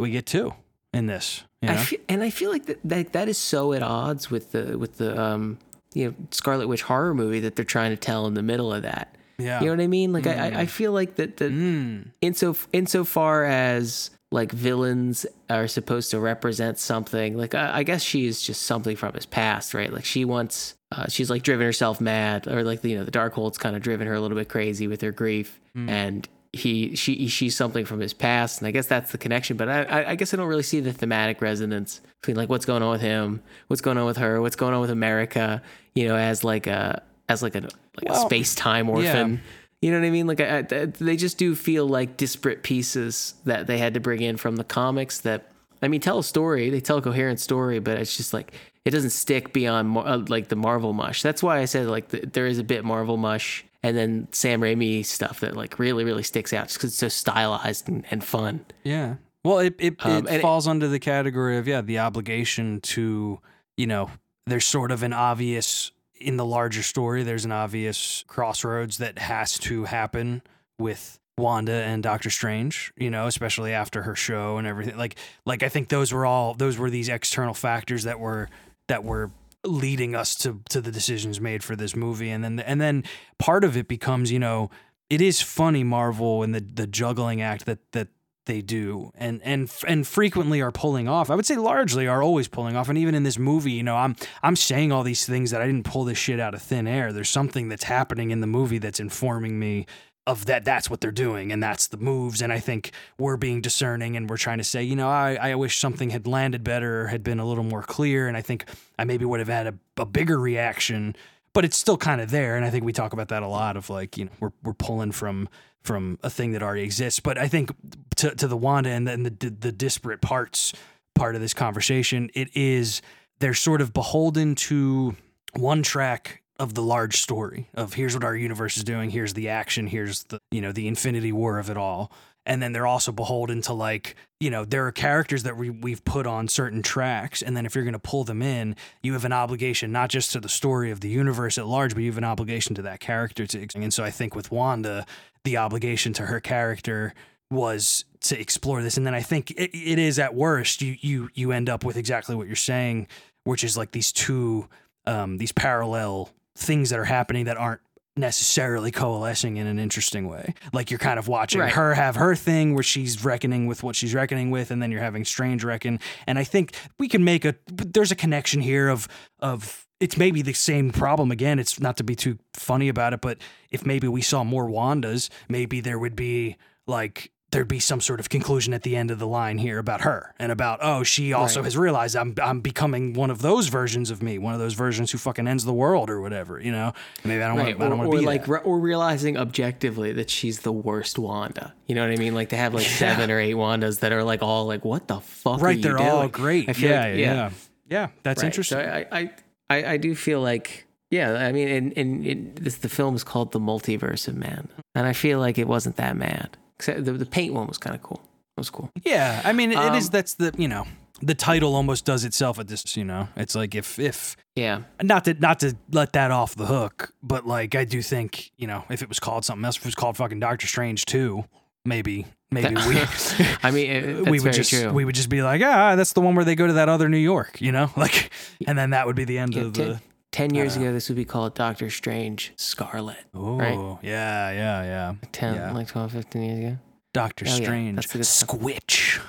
[0.00, 0.52] we get two
[0.92, 1.44] in this.
[1.62, 1.74] You know?
[1.74, 4.78] I feel, and I feel like that, that that is so at odds with the
[4.78, 5.58] with the um
[5.94, 8.82] you know Scarlet Witch horror movie that they're trying to tell in the middle of
[8.82, 9.14] that.
[9.38, 9.60] yeah.
[9.60, 10.12] You know what I mean?
[10.12, 12.10] Like I I I feel like that that Mm.
[12.20, 17.36] in so insofar as like villains are supposed to represent something.
[17.36, 19.92] Like I, I guess she is just something from his past, right?
[19.92, 23.58] Like she wants, uh, she's like driven herself mad, or like you know the Darkhold's
[23.58, 27.56] kind of driven her a little bit crazy with her grief, and he she she's
[27.56, 29.56] something from his past, and I guess that's the connection.
[29.56, 32.64] But I I- I guess I don't really see the thematic resonance between like what's
[32.66, 35.62] going on with him, what's going on with her, what's going on with America,
[35.94, 39.40] you know, as like a as like a like a space time orphan.
[39.82, 40.26] You know what I mean?
[40.26, 44.20] Like I, I, they just do feel like disparate pieces that they had to bring
[44.20, 45.20] in from the comics.
[45.20, 46.68] That I mean, tell a story.
[46.68, 48.52] They tell a coherent story, but it's just like
[48.84, 51.22] it doesn't stick beyond uh, like the Marvel mush.
[51.22, 54.60] That's why I said like the, there is a bit Marvel mush, and then Sam
[54.60, 58.22] Raimi stuff that like really really sticks out just because it's so stylized and, and
[58.24, 58.64] fun.
[58.84, 59.16] Yeah.
[59.44, 62.80] Well, it it, Um, it and it- falls under the category of yeah, the obligation
[62.82, 63.40] to
[63.76, 64.10] you know,
[64.46, 67.22] there's sort of an obvious in the larger story.
[67.22, 70.42] There's an obvious crossroads that has to happen
[70.78, 72.92] with Wanda and Doctor Strange.
[72.98, 74.98] You know, especially after her show and everything.
[74.98, 75.16] Like
[75.46, 78.50] like I think those were all those were these external factors that were
[78.88, 79.30] that were
[79.64, 83.04] leading us to to the decisions made for this movie and then and then
[83.38, 84.70] part of it becomes you know
[85.10, 88.08] it is funny Marvel and the the juggling act that that
[88.46, 91.30] they do and and and frequently are pulling off.
[91.30, 93.96] I would say largely are always pulling off and even in this movie, you know,
[93.96, 96.86] I'm I'm saying all these things that I didn't pull this shit out of thin
[96.86, 97.12] air.
[97.12, 99.86] There's something that's happening in the movie that's informing me
[100.30, 103.60] of that that's what they're doing and that's the moves and I think we're being
[103.60, 107.08] discerning and we're trying to say, you know, I I wish something had landed better
[107.08, 108.64] had been a little more clear and I think
[108.98, 111.16] I maybe would have had a, a bigger reaction
[111.52, 113.76] but it's still kind of there and i think we talk about that a lot
[113.76, 115.48] of like you know we're, we're pulling from
[115.82, 117.70] from a thing that already exists but i think
[118.16, 120.72] to, to the wanda and then the, the the disparate parts
[121.14, 123.02] part of this conversation it is
[123.38, 125.16] they're sort of beholden to
[125.54, 129.48] one track of the large story of here's what our universe is doing here's the
[129.48, 132.12] action here's the you know the infinity war of it all.
[132.46, 136.04] And then they're also beholden to like you know there are characters that we, we've
[136.04, 139.24] put on certain tracks and then if you're going to pull them in you have
[139.24, 142.18] an obligation not just to the story of the universe at large but you have
[142.18, 145.06] an obligation to that character to and so i think with wanda
[145.44, 147.14] the obligation to her character
[147.50, 148.96] was to explore this.
[148.96, 151.96] And then i think it, it is at worst you you you end up with
[151.96, 153.06] exactly what you're saying
[153.44, 154.66] which is like these two
[155.06, 157.80] um these parallel things that are happening that aren't
[158.16, 160.54] necessarily coalescing in an interesting way.
[160.72, 161.72] Like you're kind of watching Right.
[161.72, 165.00] her have her thing where she's reckoning with what she's reckoning with, and then you're
[165.00, 166.00] having Strange reckon.
[166.26, 170.42] And I think we can make a there's a connection here of of it's maybe
[170.42, 171.58] the same problem again.
[171.58, 173.38] It's not to be too funny about it, but
[173.70, 178.20] if maybe we saw more Wandas, maybe there would be like there'd be some sort
[178.20, 181.32] of conclusion at the end of the line here about her and about oh she
[181.32, 181.64] also Right.
[181.64, 185.10] has realized I'm I'm becoming one of those versions of me, one of those versions
[185.10, 186.92] who fucking ends the world or whatever, you know.
[187.24, 190.12] Maybe I don't Right, want I don't want to be like re- or realizing objectively
[190.12, 191.74] that she's the worst Wanda.
[191.86, 192.34] You know what I mean?
[192.34, 195.20] Like they have like seven or eight Wandas that are like all like, what the
[195.20, 195.60] fuck?
[195.60, 196.66] are right, they're all great.
[196.78, 197.50] Yeah, like- yeah,
[197.88, 198.46] yeah, That's Right.
[198.46, 198.78] interesting.
[198.78, 199.30] So I, I,
[199.68, 203.50] I, I do feel like, yeah, I mean, and, and this, the film is called
[203.50, 204.68] The Multiverse of Man.
[204.94, 206.56] And I feel like it wasn't that mad.
[206.80, 208.20] Except the, the paint one was kind of cool.
[208.56, 208.90] It was cool.
[209.04, 210.06] Yeah, I mean, it it is.
[210.06, 210.86] Um, That's the you know
[211.22, 212.96] the title almost does itself at this.
[212.96, 214.82] You know, it's like if if Yeah.
[215.02, 218.66] not to not to let that off the hook, but like I do think you
[218.66, 221.44] know if it was called something else, if it was called fucking Doctor Strange too,
[221.84, 222.96] maybe maybe we.
[223.62, 224.90] I mean, it, we would just true.
[224.90, 227.08] we would just be like ah that's the one where they go to that other
[227.10, 228.30] New York you know like
[228.66, 230.00] and then that would be the end Yeah, of the
[230.32, 233.16] 10 years uh, ago, this would be called Doctor Strange Scarlet.
[233.34, 233.98] oh right.
[234.02, 235.72] yeah yeah yeah 10, Yeah.
[235.72, 236.78] like 12, 15 years ago.
[237.12, 238.22] Doctor Oh, yeah, Strange good.
[238.22, 239.20] Squitch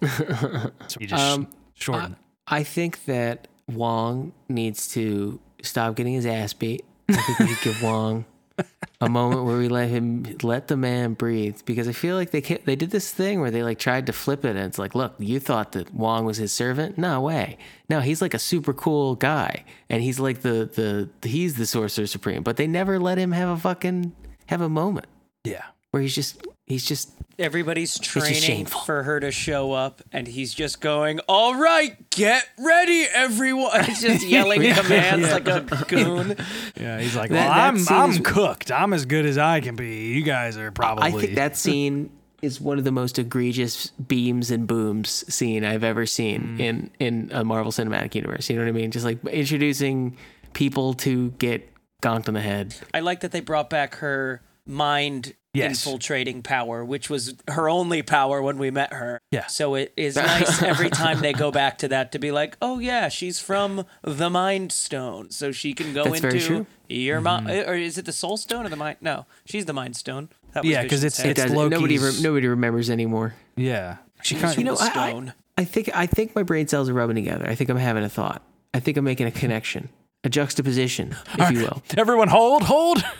[1.00, 6.84] you just um, shorten I think that Wong needs to stop getting his ass beat.
[7.08, 8.24] I think we should give Wong
[9.00, 12.40] a moment where we let him let the man breathe because I feel like they
[12.40, 15.14] they did this thing where they like tried to flip it and it's like, look,
[15.18, 16.98] you thought that Wong was his servant?
[16.98, 17.58] No way.
[17.88, 22.06] No, he's like a super cool guy and he's like the the he's the sorcerer
[22.06, 24.12] supreme, but they never let him have a fucking
[24.46, 25.06] have a moment
[25.44, 27.10] yeah where he's just he's just
[27.40, 28.80] Everybody's training shameful.
[28.80, 34.02] for her to show up, and he's just going, "All right, get ready, everyone!" He's
[34.02, 36.34] just yelling commands like a goon.
[36.80, 38.72] Yeah, he's like, That- well, that I'm I'm cooked.
[38.72, 40.08] I'm as good as I can be.
[40.14, 41.04] You guys are probably.
[41.04, 42.10] I think that scene
[42.42, 46.60] is one of the most egregious beams and booms scene I've ever seen Mm.
[46.60, 48.50] in in a Marvel Cinematic Universe.
[48.50, 48.90] You know what I mean?
[48.90, 50.16] Just like introducing
[50.54, 51.68] people to get
[52.02, 52.74] gonked on the head.
[52.92, 55.84] I like that they brought back her mind Yes.
[55.84, 59.20] infiltrating power, which was her only power when we met her.
[59.32, 59.46] Yeah.
[59.46, 62.78] So it is nice every time they go back to that to be like, oh
[62.78, 66.66] yeah, she's from the Mind Stone, so she can go That's very into true.
[66.88, 67.48] your mind.
[67.48, 67.70] Mm-hmm.
[67.70, 68.98] Or is it the Soul Stone or the Mind?
[69.00, 70.28] No, she's the Mind Stone.
[70.52, 71.26] That was Yeah, 'cause Vision's it's- head.
[71.26, 73.34] It It's does, nobody re- nobody remembers anymore.
[73.56, 75.32] yeah, She kind of You know, I, I, Stone.
[75.56, 77.46] I think I think my brain cells are rubbing together.
[77.48, 78.42] I think I'm having a thought.
[78.74, 79.88] I think I'm making a connection,
[80.22, 81.82] a juxtaposition, if you will.
[81.96, 83.02] everyone hold, hold.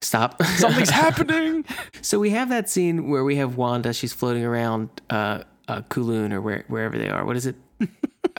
[0.00, 0.42] Stop.
[0.56, 1.64] Something's happening.
[2.02, 3.92] so we have that scene where we have Wanda.
[3.92, 7.24] She's floating around uh, uh, Kowloon or where, wherever they are.
[7.24, 7.56] What is it?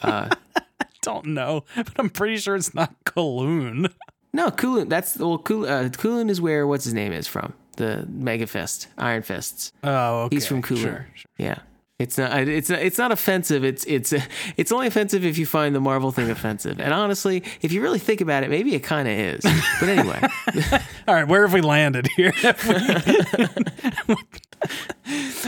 [0.01, 3.91] Uh, I don't know, but I'm pretty sure it's not Kowloon.
[4.31, 4.87] No, Kowloon.
[4.87, 7.53] That's well, Kowloon, uh, Kowloon is where what's his name is from.
[7.75, 9.73] The Mega Fist, Iron Fists.
[9.83, 10.37] Oh, okay.
[10.37, 10.81] He's from Kowloon.
[10.81, 11.31] Sure, sure.
[11.37, 11.57] Yeah.
[11.99, 12.47] It's not.
[12.47, 12.79] It's not.
[12.79, 13.65] It's not offensive.
[13.65, 13.83] It's.
[13.83, 14.13] It's.
[14.55, 16.79] It's only offensive if you find the Marvel thing offensive.
[16.79, 19.43] And honestly, if you really think about it, maybe it kind of is.
[19.81, 20.21] But anyway,
[21.09, 22.31] All right, where have we landed here?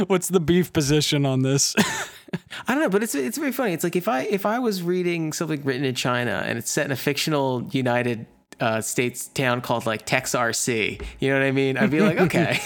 [0.08, 1.74] What's the beef position on this?
[2.68, 2.90] I don't know.
[2.90, 3.16] But it's.
[3.16, 3.72] It's very funny.
[3.72, 6.86] It's like if I if I was reading something written in China and it's set
[6.86, 8.26] in a fictional United
[8.60, 11.78] uh, States town called like Tex RC, you know what I mean?
[11.78, 12.60] I'd be like, okay,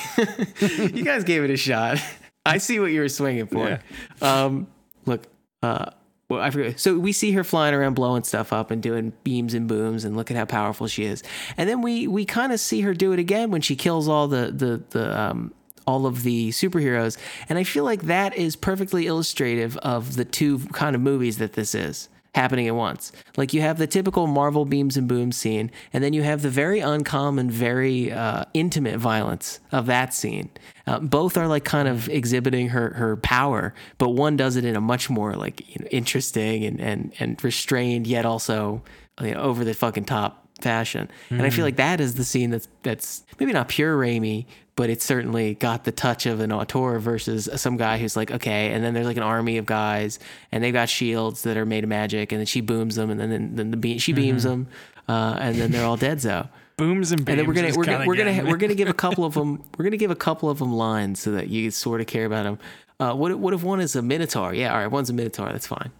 [0.91, 1.99] you guys gave it a shot.
[2.45, 3.79] I see what you were swinging for.
[4.21, 4.67] Um,
[5.05, 5.27] look,
[5.63, 5.91] uh,
[6.29, 6.79] well, I forget.
[6.79, 10.17] So we see her flying around, blowing stuff up, and doing beams and booms, and
[10.17, 11.23] look at how powerful she is.
[11.57, 14.27] And then we we kind of see her do it again when she kills all
[14.27, 15.53] the the the um
[15.87, 17.17] all of the superheroes.
[17.47, 21.53] And I feel like that is perfectly illustrative of the two kind of movies that
[21.53, 23.13] this is happening at once.
[23.37, 26.49] Like you have the typical Marvel beams and booms scene, and then you have the
[26.49, 30.49] very uncommon, very uh, intimate violence of that scene.
[30.85, 34.75] Uh, both are like kind of exhibiting her her power, but one does it in
[34.75, 38.83] a much more like you know, interesting and and and restrained, yet also
[39.21, 41.09] you know, over the fucking top fashion.
[41.29, 44.89] And I feel like that is the scene that's that's maybe not pure Raimi, but
[44.89, 48.83] it certainly got the touch of an auteur versus some guy who's like, okay, and
[48.83, 50.19] then there's like an army of guys,
[50.51, 53.19] and they've got shields that are made of magic, and then she booms them, and
[53.19, 54.67] then then, then the be- she beams them,
[55.07, 56.21] uh, and then they're all dead.
[56.21, 56.47] So,
[56.77, 57.29] Booms and beams.
[57.29, 59.63] and then we're gonna we're gonna we're gonna we're gonna give a couple of them
[59.77, 62.43] we're gonna give a couple of them lines so that you sort of care about
[62.43, 62.59] them.
[62.99, 64.53] Uh, what what if one is a minotaur?
[64.53, 65.49] Yeah, all right, one's a minotaur.
[65.53, 65.91] That's fine.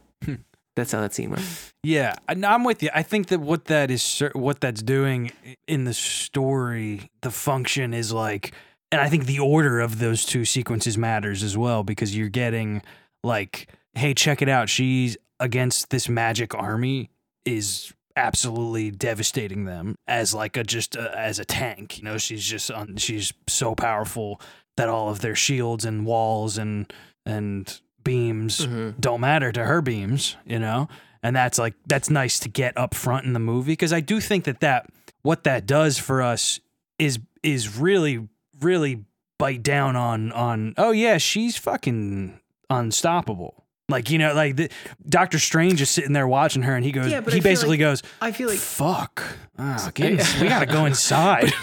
[0.75, 1.73] That's how that scene went.
[1.83, 2.89] Yeah, I'm with you.
[2.93, 5.31] I think that what that is, what that's doing
[5.67, 8.53] in the story, the function is like,
[8.91, 12.81] and I think the order of those two sequences matters as well because you're getting
[13.23, 14.67] like, hey, check it out.
[14.69, 17.09] She's against this magic army
[17.45, 21.97] is absolutely devastating them as like a just a, as a tank.
[21.97, 24.41] You know, she's just on, she's so powerful
[24.77, 26.91] that all of their shields and walls and
[27.25, 28.91] and beams mm-hmm.
[28.97, 30.87] don't matter to her beams, you know?
[31.21, 34.21] And that's like that's nice to get up front in the movie because I do
[34.21, 34.87] think that that
[35.23, 36.61] what that does for us
[36.97, 38.29] is is really
[38.61, 39.03] really
[39.37, 42.39] bite down on on oh yeah, she's fucking
[42.69, 43.65] unstoppable.
[43.89, 44.69] Like you know, like the,
[45.07, 47.79] Doctor Strange is sitting there watching her, and he goes, Yeah, he I basically like-
[47.79, 49.23] goes, I feel like "Fuck,
[49.59, 51.53] ah, get we gotta go inside."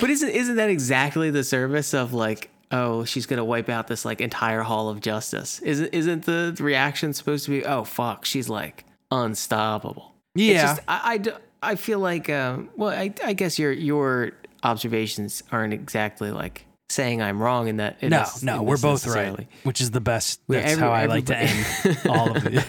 [0.00, 4.04] But isn't isn't that exactly the service of like, oh, she's gonna wipe out this
[4.04, 5.60] like entire hall of justice?
[5.60, 10.14] Isn't isn't the reaction supposed to be, oh fuck, she's like unstoppable?
[10.34, 11.20] It's yeah, just, I,
[11.62, 16.66] I I feel like, um, well, I, I guess your your observations aren't exactly like
[16.88, 17.98] saying I'm wrong in that.
[18.00, 20.40] in no, this- no, we're both right, which is the best.
[20.48, 22.64] Yeah, That's every- how I like to end all of these.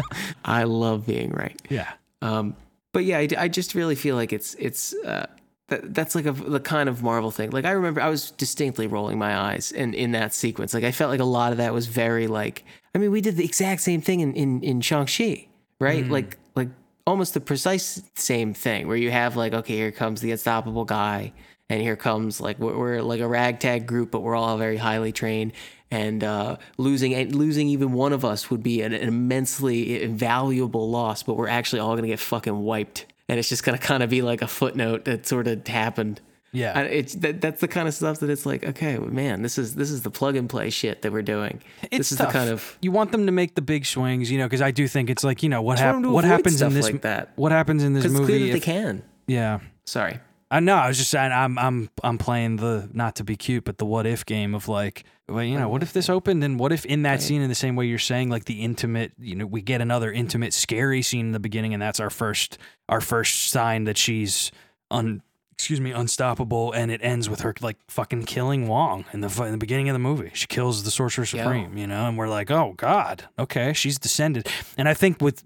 [0.44, 1.60] I love being right.
[1.68, 1.90] Yeah.
[2.22, 2.56] Um,
[2.92, 5.26] but yeah, I, I just really feel like it's it's uh,
[5.70, 7.50] that, that's like a the kind of Marvel thing.
[7.50, 10.74] Like I remember I was distinctly rolling my eyes in in that sequence.
[10.74, 12.64] Like I felt like a lot of that was very like.
[12.94, 15.46] I mean, we did the exact same thing in in in Shang Chi,
[15.78, 16.06] right?
[16.06, 16.68] Like like
[17.06, 21.32] almost the precise same thing where you have like okay, here comes the unstoppable guy.
[21.70, 25.12] And here comes like we're, we're like a ragtag group, but we're all very highly
[25.12, 25.52] trained.
[25.92, 30.90] And uh, losing and losing even one of us would be an, an immensely invaluable
[30.90, 31.22] loss.
[31.22, 34.22] But we're actually all gonna get fucking wiped, and it's just gonna kind of be
[34.22, 36.20] like a footnote that sort of happened.
[36.52, 36.76] Yeah.
[36.76, 39.76] And it's that, that's the kind of stuff that it's like, okay, man, this is
[39.76, 41.62] this is the plug and play shit that we're doing.
[41.84, 42.32] It's this is tough.
[42.32, 44.72] the kind of you want them to make the big swings, you know, because I
[44.72, 47.30] do think it's like you know what want hap- what happens in this like that.
[47.36, 48.50] what happens in this because it's clear movie.
[48.50, 49.02] that if- they can.
[49.28, 50.18] yeah, Sorry.
[50.52, 50.74] I know.
[50.74, 53.84] I was just saying I'm I'm I'm playing the not to be cute, but the
[53.86, 56.84] what if game of like, well, you know, what if this opened and what if
[56.84, 59.62] in that scene in the same way you're saying like the intimate, you know, we
[59.62, 63.84] get another intimate scary scene in the beginning and that's our first our first sign
[63.84, 64.50] that she's
[64.90, 65.22] un
[65.60, 69.52] excuse me unstoppable and it ends with her like fucking killing Wong in the in
[69.52, 70.30] the beginning of the movie.
[70.32, 71.42] She kills the Sorcerer Yeah.
[71.44, 73.24] Supreme, you know, and we're like, "Oh god.
[73.38, 74.48] Okay, she's descended."
[74.78, 75.44] And I think with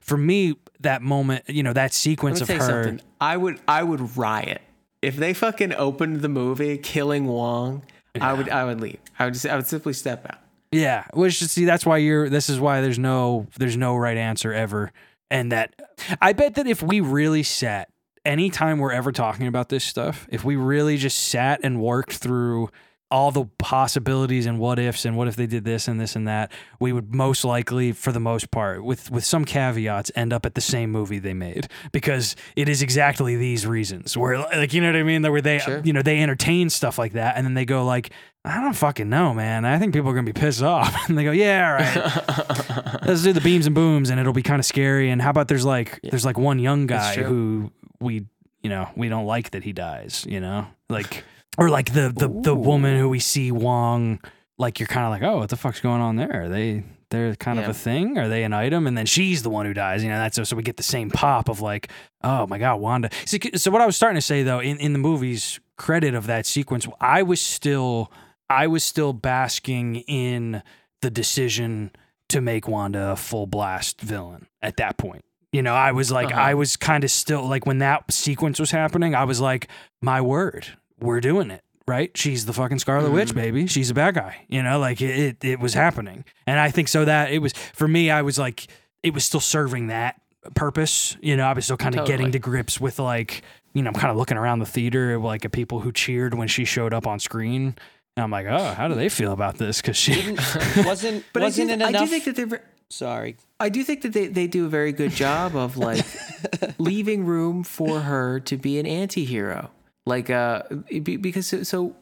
[0.00, 3.00] for me that moment, you know, that sequence of her something.
[3.20, 4.62] I would I would riot
[5.00, 7.84] if they fucking opened the movie killing Wong.
[8.20, 8.98] I would I would leave.
[9.16, 10.40] I would just I would simply step out.
[10.72, 12.28] Yeah, which see that's why you're.
[12.28, 14.90] This is why there's no there's no right answer ever,
[15.30, 15.72] and that
[16.20, 17.90] I bet that if we really sat
[18.24, 22.68] anytime we're ever talking about this stuff, if we really just sat and worked through
[23.10, 26.26] all the possibilities and what ifs and what if they did this and this and
[26.26, 26.50] that,
[26.80, 30.54] we would most likely, for the most part, with with some caveats, end up at
[30.54, 34.16] the same movie they made because it is exactly these reasons.
[34.16, 35.82] Where like you know what I mean, That where they Sure.
[35.84, 38.12] you know they entertain stuff like that, and then they go like,
[38.46, 39.66] I don't fucking know, man.
[39.66, 43.22] I think people are gonna be pissed off, and they go, yeah, all right, let's
[43.22, 45.10] do the beams and booms, and it'll be kind of scary.
[45.10, 47.70] And how about there's like there's like one young guy who
[48.02, 48.26] we
[48.62, 51.24] you know we don't like that he dies, you know, like
[51.58, 54.20] or like the the the woman who we see Wong,
[54.58, 56.44] like you're kind of like, oh, what the fuck's going on there?
[56.44, 58.16] Are they they're kind of a thing?
[58.16, 58.86] Are they an item?
[58.86, 60.02] And then she's the one who dies.
[60.02, 61.90] You know, that's so we get the same pop of like,
[62.24, 63.10] oh my god, Wanda.
[63.26, 66.26] So, so what I was starting to say though, in in the movie's credit of
[66.26, 68.10] that sequence, I was still
[68.48, 70.62] I was still basking in
[71.02, 71.90] the decision
[72.28, 75.24] to make Wanda a full blast villain at that point.
[75.52, 76.40] You know, I was like, Uh-huh.
[76.40, 79.68] I was kind of still like when that sequence was happening, I was like,
[80.00, 80.66] my word,
[81.00, 81.62] we're doing it.
[81.86, 82.16] Right?
[82.16, 83.14] She's the fucking Scarlet Mm-hmm.
[83.14, 83.66] Witch, baby.
[83.66, 84.46] She's a bad guy.
[84.48, 86.24] You know, like it, it, it was happening.
[86.46, 88.68] And I think so that it was, for me, I was like,
[89.02, 90.20] it was still serving that
[90.54, 91.16] purpose.
[91.20, 92.16] You know, I was still kind of Totally.
[92.18, 93.42] getting to grips with like,
[93.74, 96.46] you know, I'm kind of looking around the theater, like at people who cheered when
[96.48, 97.74] she showed up on screen.
[98.16, 99.80] And I'm like, oh, how do they feel about this?
[99.82, 102.46] Because she, Didn't, wasn't But wasn't I it do, I do think that they're.
[102.46, 103.36] ver- Sorry.
[103.62, 106.04] I do think that they, they do a very good job of like
[106.78, 109.70] leaving room for her to be an anti-hero.
[110.04, 110.62] Like uh
[111.02, 111.96] because so, so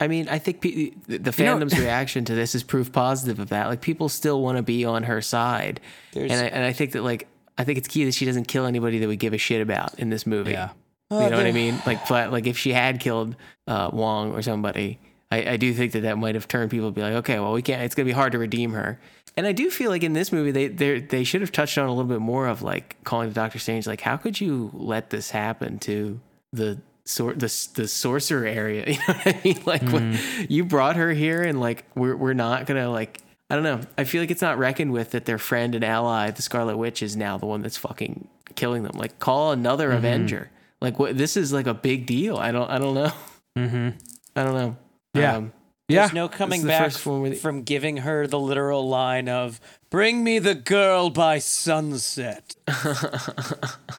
[0.00, 2.90] I mean, I think pe- the the You know- fandom's reaction to this is proof
[2.92, 3.68] positive of that.
[3.68, 5.80] Like people still want to be on her side.
[6.14, 8.64] And I, and I think that like I think it's key that she doesn't kill
[8.66, 10.52] anybody that we give a shit about in this movie.
[10.52, 10.70] yeah.
[11.10, 11.76] You know what I mean?
[11.84, 13.36] Like, but, like if she had killed
[13.66, 14.98] uh, Wong or somebody,
[15.32, 17.54] I, I do think that that might have turned people to be like, okay, well,
[17.54, 17.80] we can't.
[17.82, 19.00] It's gonna be hard to redeem her.
[19.34, 21.86] And I do feel like in this movie, they they they should have touched on
[21.86, 25.08] a little bit more of like calling to Doctor Strange, like, how could you let
[25.08, 26.20] this happen to
[26.52, 28.84] the sort the the sorcerer area?
[28.86, 29.62] You know what I mean?
[29.66, 30.18] Like, when
[30.50, 33.18] you brought her here, and like we're we're not gonna like.
[33.48, 33.80] I don't know.
[33.98, 37.02] I feel like it's not reckoned with that their friend and ally, the Scarlet Witch,
[37.02, 38.96] is now the one that's fucking killing them.
[38.96, 40.50] Like, call another Avenger.
[40.80, 41.18] Like, what?
[41.18, 42.36] This is like a big deal.
[42.36, 42.70] I don't.
[42.70, 43.12] I don't know.
[43.56, 43.88] Mm-hmm.
[44.36, 44.76] I don't know.
[45.14, 45.36] Yeah.
[45.36, 45.52] Um,
[45.88, 46.02] Yeah.
[46.02, 49.60] There's no coming back first one where they- from giving her the literal line of
[49.90, 52.56] "Bring me the girl by sunset."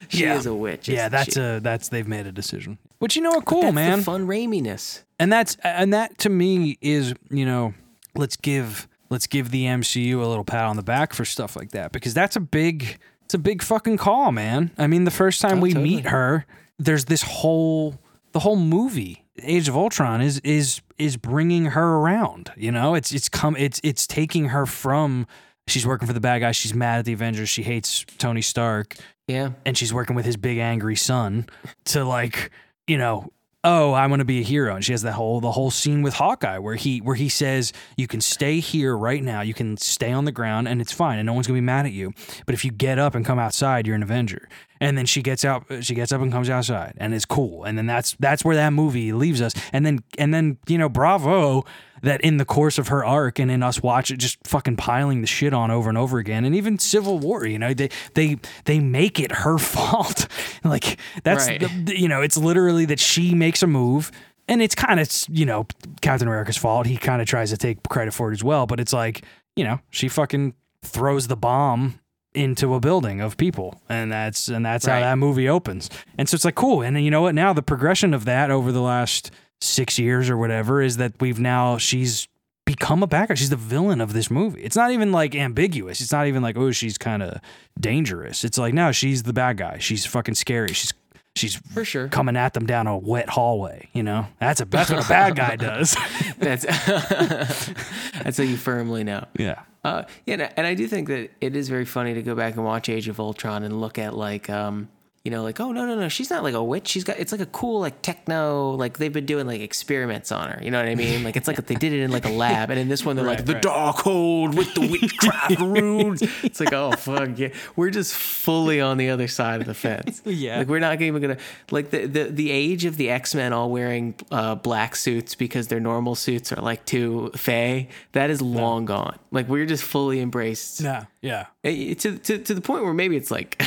[0.08, 0.36] she Yeah.
[0.36, 0.88] is a witch.
[0.88, 1.40] Yeah, isn't that's she?
[1.40, 2.78] a that's they've made a decision.
[2.98, 3.98] Which you know are cool That's man.
[3.98, 5.02] The fun raiminess.
[5.18, 7.74] and that's and that to me is you know
[8.16, 11.70] let's give let's give the MCU a little pat on the back for stuff like
[11.72, 14.70] that because that's a big it's a big fucking call, man.
[14.78, 15.90] I mean, the first time Oh, we totally.
[15.96, 16.44] meet her,
[16.78, 18.00] there's this whole
[18.32, 22.52] the whole movie Age of Ultron is is is bringing her around.
[22.56, 25.26] You know, it's it's come it's it's taking her from
[25.66, 26.52] she's working for the bad guy.
[26.52, 27.48] She's mad at the Avengers.
[27.48, 28.94] She hates Tony Stark
[29.26, 29.50] Yeah.
[29.64, 31.46] and she's working with his big angry son
[31.86, 32.50] to like
[32.86, 33.30] you know
[33.66, 36.02] oh i'm going to be a hero and she has that whole the whole scene
[36.02, 39.74] with hawkeye where he where he says you can stay here right now you can
[39.78, 41.92] stay on the ground and it's fine and no one's going to be mad at
[41.92, 42.12] you
[42.44, 44.50] but if you get up and come outside you're an avenger
[44.84, 47.64] and then she gets out she gets up and comes outside and it's cool.
[47.64, 49.54] And then that's that's where that movie leaves us.
[49.72, 51.64] And then and then you know bravo
[52.02, 55.22] that in the course of her arc and in us watch it just fucking piling
[55.22, 56.44] the shit on over and over again.
[56.44, 60.28] And even civil war you know they they they make it her fault.
[60.62, 61.60] Like that's Right.
[61.60, 64.12] the, you know it's literally that she makes a move
[64.48, 65.66] and it's kind of you know
[66.02, 66.86] captain america's fault.
[66.86, 69.24] He kind of tries to take credit for it as well but it's like
[69.56, 71.98] you know she fucking throws the bomb
[72.34, 75.88] into a building of people and that's and that's how that movie opens.
[76.18, 76.82] And so it's like cool.
[76.82, 77.34] And then you know what?
[77.34, 79.30] Now the progression of that over the last
[79.60, 82.26] six years or whatever is that we've now she's
[82.66, 84.62] become a bad guy she's the villain of this movie.
[84.62, 86.00] It's not even like ambiguous.
[86.00, 87.40] It's not even like oh she's kind of
[87.78, 88.42] dangerous.
[88.42, 89.78] It's like no she's the bad guy.
[89.78, 90.72] She's fucking scary.
[90.72, 90.92] She's
[91.36, 92.08] she's For sure.
[92.08, 94.26] coming at them down a wet hallway you know?
[94.40, 95.96] That's a that's what a bad guy does.
[96.38, 96.64] That's
[98.24, 99.24] that's how you firmly know.
[99.38, 102.56] yeah Uh, yeah, and I- do think that it is very funny to go back
[102.56, 104.88] and watch Age of Ultron and look at like, um,
[105.24, 106.86] you know, like, oh no, no, no, she's not like a witch.
[106.86, 110.50] She's got it's like a cool like techno, like they've been doing like experiments on
[110.50, 110.62] her.
[110.62, 111.24] You know what I mean?
[111.24, 113.24] Like it's like they did it in like a lab, and in this one they're
[113.24, 116.20] like the Darkhold with the witchcraft runes.
[116.42, 120.20] It's like oh fuck yeah, we're just fully on the other side of the fence.
[120.34, 120.58] Yeah.
[120.58, 121.38] like we're not even gonna
[121.70, 125.68] like the the, the age of the X Men all wearing uh, black suits because
[125.68, 127.88] their normal suits are like too fey.
[128.12, 129.18] That is long gone.
[129.30, 133.16] Like we're just fully embraced yeah yeah Eh, to, to, to the point where maybe
[133.16, 133.60] it's like,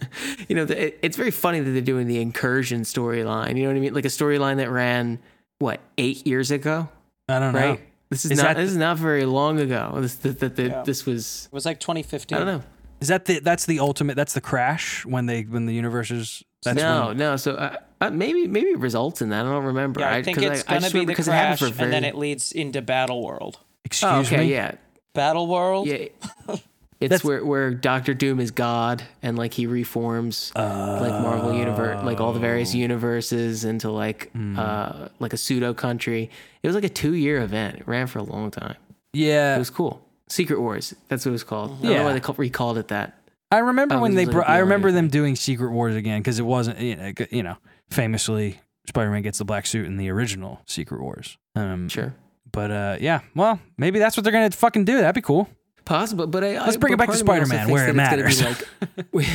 [0.48, 3.56] you know, the, it, it's very funny that they're doing the incursion storyline.
[3.56, 3.94] You know what I mean?
[3.94, 5.18] Like a storyline that ran
[5.60, 6.88] what eight years ago,
[7.28, 7.80] i don't know right?
[8.10, 9.92] This is, Is not that this is not very long ago.
[10.00, 10.82] This that, that, that Yeah.
[10.82, 12.36] this was It was like 2015.
[12.36, 12.62] I don't know.
[13.00, 16.42] is that the that's the ultimate that's the crash when they when the universe is
[16.64, 17.36] that's no, when, no.
[17.36, 19.46] So I, Uh, maybe maybe it results in that.
[19.46, 20.00] I don't remember.
[20.00, 21.72] Yeah, I think 'cause it's I gonna just be remember the 'cause it happens crash,
[21.72, 23.58] for and then it leads into Battle World.
[23.84, 24.50] Excuse Oh, okay, me.
[24.52, 24.72] yeah,
[25.14, 25.86] Battle World.
[25.86, 26.06] yeah.
[27.00, 30.64] It's where where Doctor Doom is God and like he reforms like
[31.12, 36.30] Marvel universe, like all the various universes into like uh like a pseudo country.
[36.62, 37.80] It was like a two year event.
[37.80, 38.76] It ran for a long time.
[39.12, 40.00] Yeah, it was cool.
[40.28, 40.94] Secret Wars.
[41.08, 41.72] That's what it was called.
[41.78, 41.98] I don't Yeah.
[41.98, 43.18] know why they call, recalled it that.
[43.50, 46.38] I remember Oh, when they like a I remember them doing Secret Wars again because
[46.38, 46.80] it wasn't.
[46.80, 47.56] You know, you know,
[47.90, 51.36] famously, Spider-Man gets the black suit in the original Secret Wars.
[51.54, 52.14] Um, Sure.
[52.50, 53.20] But uh, yeah.
[53.34, 54.96] Well, maybe that's what they're gonna fucking do.
[54.98, 55.48] That'd be cool.
[55.84, 57.88] Possible, but I, Let's I- bring it back to part of me also Spider-Man, where
[57.88, 59.26] it that it's Like, we,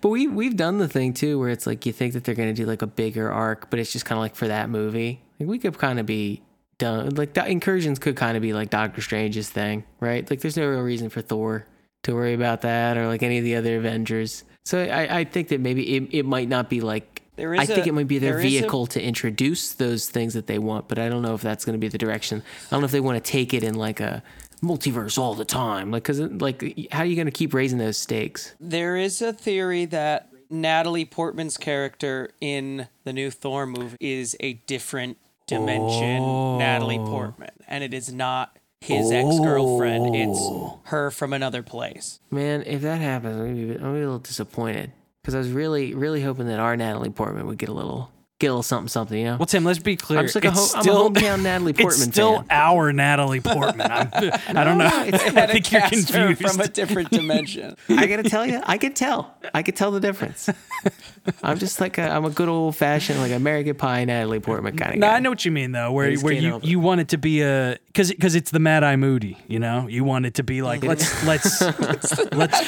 [0.00, 2.52] but we we've done the thing too, where it's like you think that they're gonna
[2.52, 5.20] do like a bigger arc, but it's just kind of like for that movie.
[5.38, 6.42] Like we could kind of be
[6.78, 7.10] done.
[7.14, 10.28] Like the incursions could kind of be like Doctor Strange's thing, right?
[10.28, 11.66] Like there's no real reason for Thor
[12.02, 14.42] to worry about that or like any of the other Avengers.
[14.64, 17.66] So I, I think that maybe it, it might not be like There is I
[17.66, 20.46] think a- it might be their there is a- vehicle to introduce those things that
[20.46, 22.42] they want, but I don't know if that's going to be the direction.
[22.66, 24.22] I don't know if they want to take it in like a
[24.62, 27.96] multiverse all the time, like because like how are you going to keep raising those
[27.96, 28.54] stakes?
[28.60, 34.54] There is a theory that Natalie Portman's character in the new Thor movie is a
[34.66, 36.58] different dimension oh.
[36.58, 40.14] Natalie Portman, and it is not his ex girlfriend.
[40.14, 40.80] It's oh.
[40.84, 42.20] her from another place.
[42.30, 44.92] Man, if that happens, I'm gonna be, I'm gonna be a little disappointed
[45.22, 48.10] because I was really really hoping that our Natalie Portman would get a little
[48.44, 49.36] get a something something, you know.
[49.36, 50.20] Well, Tim, let's be clear.
[50.20, 52.46] I'm just like a, it's ho- still, I'm a hometown Natalie it's Portman still fan.
[52.50, 53.90] our Natalie Portman.
[53.90, 54.10] I'm,
[54.56, 54.90] I don't know.
[54.90, 56.40] I think you're confused.
[56.40, 57.76] from a different dimension.
[57.88, 59.34] I gotta tell you, I could tell.
[59.52, 60.48] I could tell the difference.
[61.42, 64.94] I'm just like a, I'm a good old fashioned like American Pie Natalie Portman kind
[64.94, 65.16] of No, guy.
[65.16, 67.18] I know what you mean though, where just where you, help you want it to
[67.18, 69.88] be a because because it's the Mad Eye Moody, you know.
[69.88, 71.60] You want it to be like let's let's
[72.32, 72.62] let's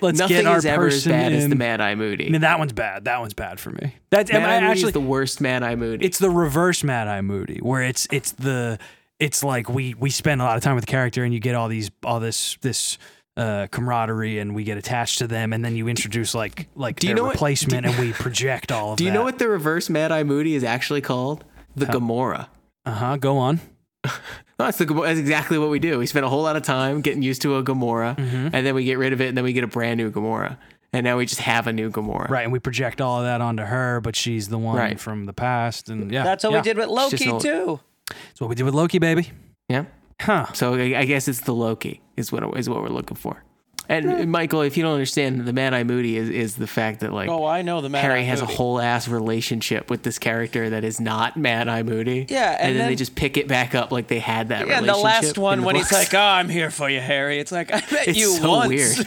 [0.00, 1.38] let's Nothing get our is ever as bad in.
[1.38, 2.28] as the Mad Eye Moody.
[2.30, 3.04] No, that one's bad.
[3.04, 3.94] That one's bad for me.
[4.10, 6.04] That's Mad am I Eye Moody actually is the worst Mad Eye Moody.
[6.06, 8.78] it's the reverse Mad Eye Moody, where it's it's the
[9.18, 11.54] it's like we we spend a lot of time with the character, and you get
[11.54, 12.98] all these all this this
[13.36, 17.08] uh, camaraderie, and we get attached to them, and then you introduce like like you
[17.08, 18.98] their know what- replacement, and we project all of that.
[18.98, 19.14] Do you that.
[19.16, 21.44] know what the reverse Mad Eye Moody is actually called?
[21.76, 22.48] The Gamora.
[22.84, 23.16] Uh huh.
[23.16, 23.60] Go on.
[24.58, 25.98] No, that's, the, that's exactly what we do.
[25.98, 28.48] We spend a whole lot of time getting used to a Gamora, Mm-hmm.
[28.52, 30.56] and then we get rid of it, and then we get a brand new Gamora.
[30.92, 32.28] And now we just have a new Gamora.
[32.28, 34.98] Right, and we project all of that onto her, but she's the one Right.
[34.98, 36.58] from the past, and yeah, That's what yeah.
[36.58, 37.80] we did with Loki old- too.
[38.08, 39.30] That's what we did with Loki, baby.
[39.68, 39.84] Yeah.
[40.20, 40.46] Huh?
[40.54, 43.44] So I I guess it's the Loki is what is what we're looking for.
[43.90, 47.10] And Michael, if you don't understand, the Mad Eye Moody is, is the fact that
[47.10, 48.52] like Oh, I know the Mad Harry Eye has Moody.
[48.52, 52.26] a whole ass relationship with this character that is not Mad Eye Moody.
[52.28, 54.66] Yeah, and, and then, they just pick it back up like they had that.
[54.68, 57.50] Yeah, the last one the when he's like, "Oh, I'm here for you, Harry." It's
[57.50, 58.68] like I met It's you so once.
[58.68, 59.06] weird.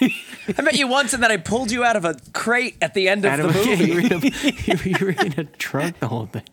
[0.58, 3.08] I met you once, and then I pulled you out of a crate at the
[3.08, 3.84] end of Adam, the yeah, movie.
[3.86, 6.44] you, were in a, you were in a trunk the whole thing.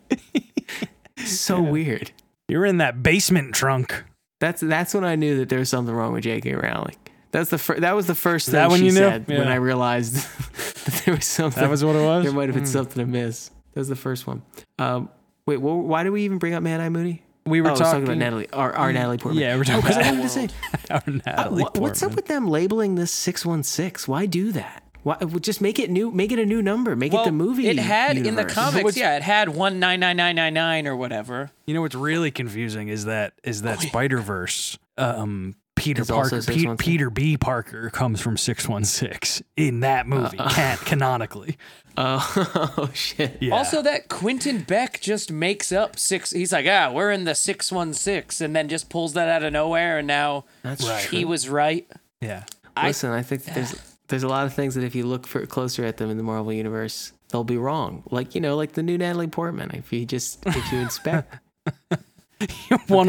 [1.24, 2.10] So weird.
[2.48, 4.04] You're in that basement trunk.
[4.40, 6.54] That's that's when I knew that there was something wrong with J.K.
[6.54, 6.96] Rowling.
[7.30, 8.98] That's the fir- that was the first thing that when she you knew?
[8.98, 10.14] said when I realized
[10.84, 11.62] that there was something.
[11.62, 12.24] That was what it was.
[12.24, 13.50] there might have been something amiss.
[13.74, 14.42] That was the first one.
[14.78, 15.10] Um,
[15.46, 17.22] wait, wh- why did we even bring up Mad Eye Moody?
[17.46, 19.42] We were oh, talking, talking about Natalie, our, our Natalie Portman.
[19.42, 20.48] Yeah, we're talking because I about wanted to say,
[20.90, 24.06] our Natalie what- what's up with them labeling this six one six?
[24.08, 24.84] Why do that?
[25.02, 26.10] Why just make it new?
[26.10, 26.96] Make it a new number.
[26.96, 27.68] Make it the movie.
[27.68, 30.86] It had in the comics, What's- yeah, it had one nine nine nine nine nine
[30.86, 31.50] or whatever.
[31.66, 34.76] You know what's really confusing is that is that Spider Verse.
[34.98, 37.36] Um, Peter Is Parker, Pe- Peter B.
[37.36, 41.56] Parker comes from six one six in that movie, can- canonically.
[41.96, 43.38] Oh, oh shit.
[43.40, 43.54] Yeah.
[43.54, 46.30] Also, that Quentin Beck just makes up six.
[46.30, 49.42] He's like, ah, we're in the six one six, and then just pulls that out
[49.42, 51.04] of nowhere, and now That's Right.
[51.04, 51.90] he was right.
[52.20, 52.44] yeah.
[52.82, 53.74] Listen, I think that there's
[54.08, 56.22] there's a lot of things that if you look for closer at them in the
[56.22, 58.04] Marvel universe, they'll be wrong.
[58.10, 59.70] Like you know, like the new Natalie Portman.
[59.74, 61.34] If you just if you inspect,
[62.88, 63.08] one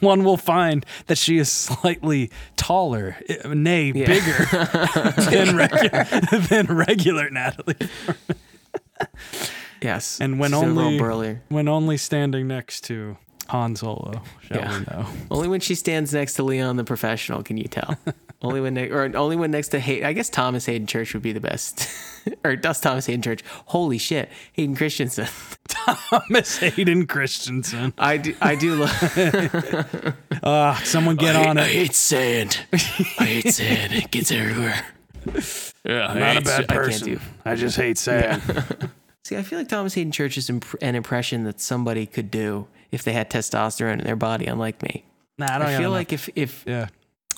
[0.00, 4.44] one will find that she is slightly taller, eh, nay, bigger
[5.30, 6.04] than regular
[6.48, 7.76] than regular Natalie,
[9.82, 13.16] yes, and when she's a little only when only standing next to
[13.48, 14.78] Han Solo, shall Yeah.
[14.78, 15.06] we know?
[15.30, 17.96] Only when she stands next to Leon the professional can you tell.
[18.42, 21.22] Only when ne- or only when next to Hay- I guess Thomas Haden Church would
[21.22, 21.86] be the best.
[22.44, 23.42] or does Thomas Haden Church?
[23.66, 25.28] Holy shit, Hayden Christensen.
[25.68, 27.92] Thomas Hayden Christensen.
[27.98, 30.16] I do I do love.
[30.42, 31.66] Ah, someone get on it.
[31.66, 32.60] hate sand.
[32.72, 32.76] I
[33.24, 33.92] hate sand.
[33.92, 34.86] It gets everywhere.
[35.84, 37.08] Yeah, I'm not a bad person.
[37.14, 38.42] do- I, just hate sand.
[39.24, 42.68] See, I feel like Thomas Haden Church is imp- an impression that somebody could do
[42.90, 45.04] if they had testosterone in their body, unlike me.
[45.36, 45.92] Nah, I don't I feel enough.
[45.92, 46.88] like if if yeah.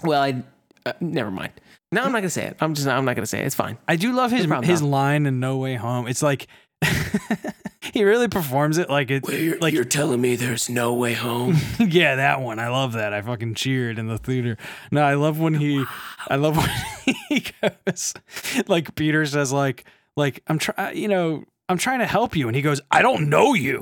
[0.04, 0.44] well, I
[0.86, 1.52] uh, never mind.
[1.90, 2.56] No, I'm not gonna say it.
[2.60, 3.46] I'm just I'm not gonna say it.
[3.46, 3.78] It's fine.
[3.86, 4.90] I do love his problem, his Tom.
[4.90, 6.06] line in No Way Home.
[6.08, 6.46] It's like
[7.80, 9.28] he really performs it like it.
[9.28, 11.56] You're, like you're telling me there's no way home.
[11.78, 12.58] yeah, that one.
[12.58, 13.12] I love that.
[13.12, 14.56] I fucking cheered in the theater.
[14.90, 15.84] No, I love when he.
[16.28, 16.70] I love when
[17.28, 18.14] he goes.
[18.66, 19.84] Like Peter says, like,
[20.16, 20.96] like I'm trying.
[20.96, 23.80] You know, I'm trying to help you, and he goes, I don't know you.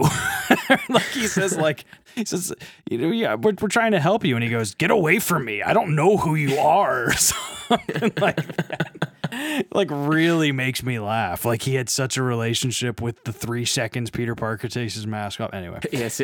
[0.88, 1.84] like he says, like
[2.14, 2.52] he says,
[2.90, 5.44] you know, yeah, we're, we're trying to help you, and he goes, get away from
[5.44, 5.62] me.
[5.62, 7.12] I don't know who you are.
[7.16, 9.12] Something like that.
[9.72, 11.44] Like really makes me laugh.
[11.44, 15.40] Like he had such a relationship with the three seconds Peter Parker takes his mask
[15.40, 15.54] off.
[15.54, 16.20] Anyway, yes,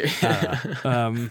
[0.84, 1.30] um,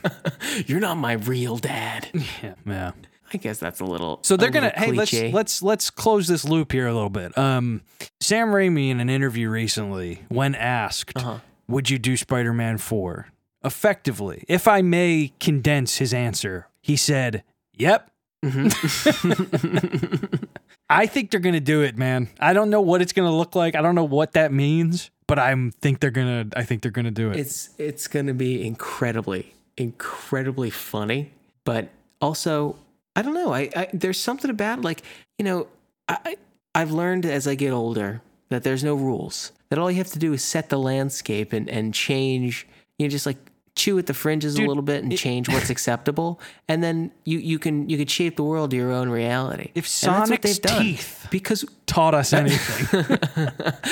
[0.68, 2.08] you're not my real dad.
[2.41, 2.91] yeah, yeah.
[3.34, 4.20] I guess that's a little.
[4.22, 7.38] So they're gonna hey let's let's let's close this loop here a little bit.
[7.38, 7.82] Um,
[8.22, 11.39] Sam Raimi in an interview recently, when asked, Uh-huh.
[11.68, 13.28] "Would you do Spider-Man 4?"
[13.66, 17.43] Effectively, if I may condense his answer, he said,
[17.74, 18.11] "Yep."
[18.45, 20.36] Mm-hmm.
[20.89, 22.30] I think they're gonna do it, man.
[22.39, 23.76] I don't know what it's gonna look like.
[23.76, 26.45] I don't know what that means, but I think they're gonna.
[26.55, 27.38] I think they're gonna do it.
[27.39, 31.32] It's it's going to be incredibly incredibly funny,
[31.63, 31.89] but
[32.22, 32.78] also
[33.16, 33.51] I don't know.
[33.53, 35.01] I, I there's something about like
[35.39, 35.68] you know
[36.07, 36.38] I I-
[36.78, 39.53] I've learned as I get older that there's no rules.
[39.70, 42.68] That all you have to do is set the landscape and and change.
[42.99, 43.38] You know, just like
[43.76, 47.39] chew at the fringes Dude, a little bit and change what's acceptable, and then you
[47.39, 49.71] you can you can shape the world to your own reality.
[49.76, 51.65] If And that's what Sonic's teeth- because
[51.95, 53.17] Taught us anything.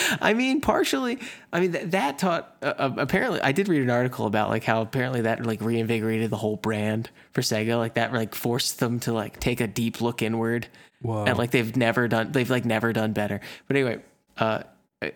[0.22, 1.20] I mean, partially.
[1.54, 2.58] I mean, that, that taught.
[2.62, 6.30] Uh, uh, apparently, I did read an article about like how apparently that like reinvigorated
[6.30, 7.78] the whole brand for Sega.
[7.78, 10.68] Like that, like forced them to like take a deep look inward.
[11.02, 11.24] Whoa.
[11.26, 12.32] And like they've never done.
[12.32, 13.40] They've like never done better.
[13.68, 14.02] But anyway,
[14.38, 14.64] uh,
[15.02, 15.10] uh,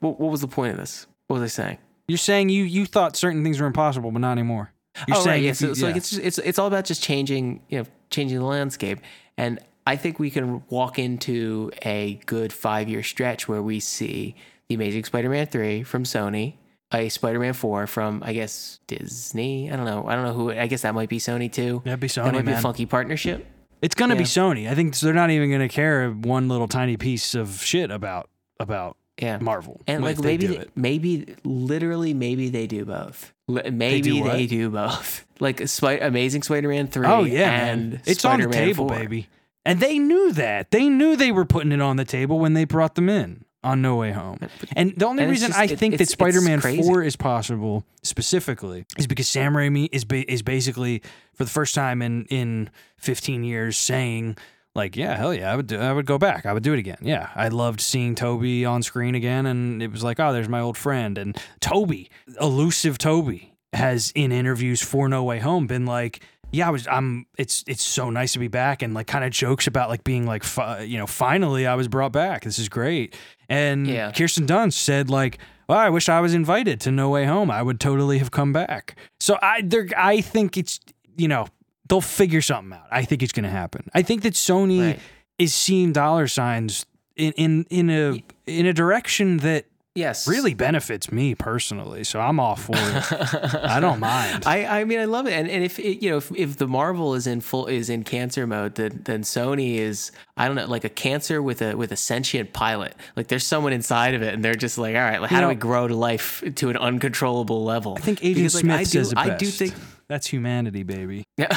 [0.00, 1.06] what, what was the point of this?
[1.26, 1.78] What was I saying?
[2.08, 4.72] You're saying you you thought certain things were impossible, but not anymore.
[5.08, 5.50] You're oh, right, saying yeah.
[5.50, 5.98] if So, you- so like yeah.
[5.98, 9.00] it's just, it's it's all about just changing, you know, changing the landscape.
[9.36, 14.34] And I think we can walk into a good five year stretch where we see
[14.68, 16.54] the Amazing Spider-Man three from Sony,
[16.92, 19.70] a Spider-Man four from I guess Disney.
[19.70, 20.06] I don't know.
[20.06, 20.50] I don't know who.
[20.52, 21.82] I guess that might be Sony too.
[21.84, 23.46] That'd be That Sony, might be a funky partnership.
[23.82, 24.70] It's gonna be Sony.
[24.70, 28.30] I think they're not even gonna care one little tiny piece of shit about
[28.60, 29.38] about Yeah.
[29.38, 29.80] Marvel.
[29.86, 33.32] And like maybe, they- maybe literally, maybe they do both.
[33.46, 34.32] Li- Maybe what?
[34.32, 35.24] they do both.
[35.40, 37.06] Like Spi- Amazing Spider-Man three.
[37.06, 38.02] Oh yeah, and man.
[38.06, 38.96] It's on the table, 4.
[38.98, 39.26] baby.
[39.66, 40.70] And they knew that.
[40.70, 43.82] They knew they were putting it on the table when they brought them in on
[43.82, 44.38] No Way Home.
[44.76, 48.84] And the only And reason just- I it- think that Spider-Man 4 is possible specifically
[48.96, 51.02] is because Sam Raimi is ba- is basically
[51.34, 54.36] for the first time in in 15 years saying
[54.74, 56.46] like, yeah, hell yeah, I would do, I would go back.
[56.46, 56.98] I would do it again.
[57.00, 60.60] Yeah, I loved seeing Tobey on screen again and it was like, oh, there's my
[60.60, 62.10] old friend and Tobey,
[62.40, 66.20] elusive Tobey has in interviews for No Way Home been like
[66.52, 66.86] yeah, I was.
[66.86, 67.26] I'm.
[67.36, 70.24] It's it's so nice to be back, and like kind of jokes about like being
[70.24, 72.44] like, fi- you know, finally I was brought back.
[72.44, 73.16] This is great.
[73.48, 74.12] And Yeah.
[74.12, 77.50] Kirsten Dunst said like, well, I wish I was invited to No Way Home.
[77.50, 78.94] I would totally have come back.
[79.18, 80.78] So I, there, I think it's,
[81.16, 81.46] you know,
[81.88, 82.86] they'll figure something out.
[82.90, 83.88] I think it's going to happen.
[83.94, 85.00] I think that Sony Right.
[85.38, 89.66] is seeing dollar signs in in in a in a direction that
[89.96, 90.26] Yes.
[90.26, 92.02] really benefits me personally.
[92.02, 93.12] So I'm all for it.
[93.64, 94.42] I don't mind.
[94.44, 96.66] I, I mean I love it and, and if it, you know if, if the
[96.66, 100.66] Marvel is in full is in cancer mode then then Sony is I don't know
[100.66, 104.34] like a cancer with a with a sentient pilot like there's someone inside of it
[104.34, 106.70] and they're just like all right like, how know- do we grow to life to
[106.70, 109.46] an uncontrollable level I think Agent Because, like, Smith I do, says it I do
[109.46, 109.74] think
[110.08, 111.24] that's humanity, baby.
[111.36, 111.48] yeah.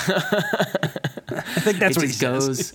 [1.30, 2.74] I think that's it what he goes.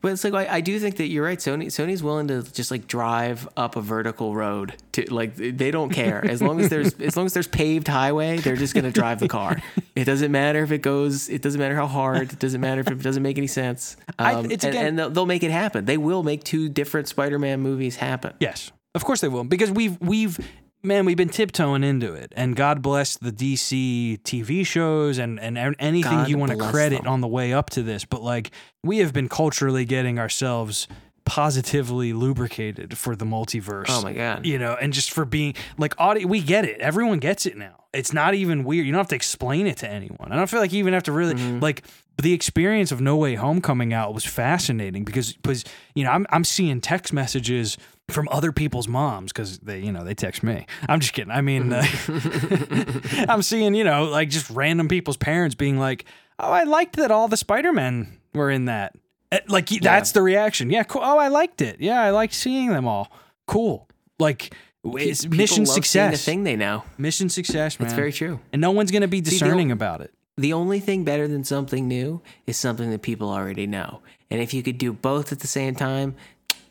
[0.00, 1.38] But it's like I, I do think that you're right.
[1.38, 5.90] Sony Sony's willing to just like drive up a vertical road to like they don't
[5.90, 8.38] care as long as there's as long as there's paved highway.
[8.38, 9.56] They're just gonna drive the car.
[9.96, 11.28] It doesn't matter if it goes.
[11.28, 12.32] It doesn't matter how hard.
[12.32, 13.96] It doesn't matter if it doesn't make any sense.
[14.18, 15.84] I- Um, it's and, again- and they'll, they'll make it happen.
[15.84, 18.34] They will make two different Spider-Man movies happen.
[18.40, 20.38] Yes, of course they will, because we've we've
[20.82, 25.56] man we've been tiptoeing into it, and God bless the DC TV shows and and
[25.78, 27.12] anything God you want to credit them.
[27.12, 28.50] on the way up to this, but like
[28.82, 30.88] we have been culturally getting ourselves
[31.26, 33.84] positively lubricated for the multiverse.
[33.88, 34.44] Oh my god.
[34.44, 36.80] you know, and just for being like audio, we get it.
[36.80, 37.84] Everyone gets it now.
[37.92, 38.84] It's not even weird.
[38.86, 40.32] You don't have to explain it to anyone.
[40.32, 41.60] I don't feel like you even have to really Mm-hmm.
[41.60, 41.84] like
[42.22, 45.64] the experience of No Way Home coming out was fascinating because because
[45.94, 47.76] you know I'm I'm seeing text messages
[48.08, 50.66] from other people's moms because they you know they text me.
[50.88, 51.30] I'm just kidding.
[51.30, 51.84] I mean, uh,
[53.28, 56.04] I'm seeing you know like just random people's parents being like,
[56.38, 58.94] oh, I liked that all the Spider Men were in that.
[59.32, 60.70] Uh, Like that's the reaction.
[60.70, 61.02] Yeah, cool.
[61.04, 61.76] Oh, I liked it.
[61.80, 63.12] Yeah, I liked seeing them all.
[63.46, 63.88] Cool.
[64.18, 64.54] Like
[64.84, 66.12] it's People mission success.
[66.12, 66.84] The thing they know.
[66.98, 67.86] Mission success, man.
[67.86, 68.40] It's very true.
[68.52, 70.12] and no one's gonna be the discerning ol- about it.
[70.40, 74.00] The only thing better than something new is something that people already know.
[74.30, 76.14] And if you could do both at the same time,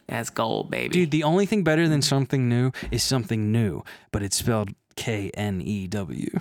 [0.07, 0.89] That's gold, baby.
[0.89, 5.29] Dude, the only thing better than something new is something new, but it's spelled K
[5.35, 6.31] N E W.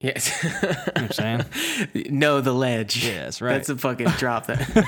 [0.00, 0.42] Yes.
[0.42, 1.44] you know what I'm saying?
[2.08, 3.04] know the ledge.
[3.04, 3.52] Yes, right.
[3.52, 4.84] That's a fucking drop that.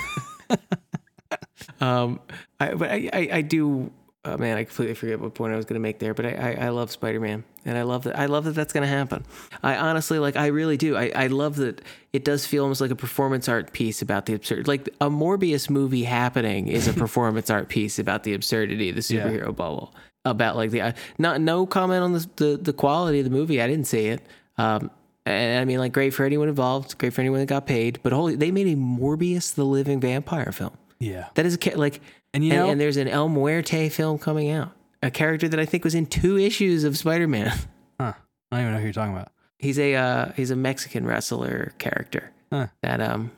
[1.83, 2.19] um,
[2.59, 3.93] I, but I, I, I do.
[4.23, 6.12] Oh man, I completely forget what point I was going to make there.
[6.12, 8.18] But I, I, I love Spider Man, and I love that.
[8.18, 9.25] I love that that's going to happen.
[9.62, 10.37] I honestly like.
[10.37, 10.95] I really do.
[10.95, 11.81] I, I love that
[12.12, 14.68] it does feel almost like a performance art piece about the absurd.
[14.68, 19.14] Like a Morbius movie happening is a performance art piece about the absurdity of the
[19.14, 19.25] Yeah.
[19.27, 19.95] superhero bubble.
[20.27, 23.62] About like the uh, not no comment on the, the the quality of the movie.
[23.62, 24.21] I didn't see it.
[24.59, 24.91] Um,
[25.25, 28.01] and I mean, like, great for anyone involved, great for anyone that got paid.
[28.03, 30.73] But holy, they made a Morbius the Living Vampire film.
[30.99, 31.29] Yeah.
[31.35, 32.01] That is a like,
[32.33, 34.72] And you and, know- and there's an El Muerte film coming out.
[35.03, 37.53] A character that I think was in two issues of Spider Man.
[38.01, 38.14] Huh.
[38.51, 39.31] I don't even know who you're talking about.
[39.59, 42.68] he's a uh, he's a Mexican wrestler character Huh.
[42.83, 43.31] that um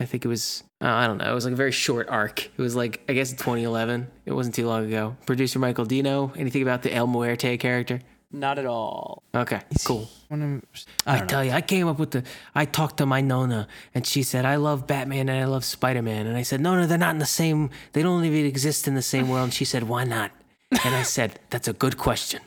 [0.00, 2.44] I think it was uh, I don't know it was like a very short arc.
[2.46, 4.08] It was like I guess 2011.
[4.26, 5.16] It wasn't too long ago.
[5.26, 6.32] Producer Michael Dino.
[6.36, 8.00] Anything about the El Muerte character?
[8.34, 9.22] Not at all.
[9.34, 10.08] Okay, cool.
[10.28, 11.30] One of- I I don't know.
[11.30, 12.24] tell you, I came up with the.
[12.54, 16.02] I talked to my Nona, and she said, "I love Batman and I love Spider
[16.02, 17.70] Man." And I said, "No, no, they're not in the same.
[17.92, 20.32] They don't even exist in the same world." And she said, "Why not?"
[20.84, 22.40] And I said, "That's a good question."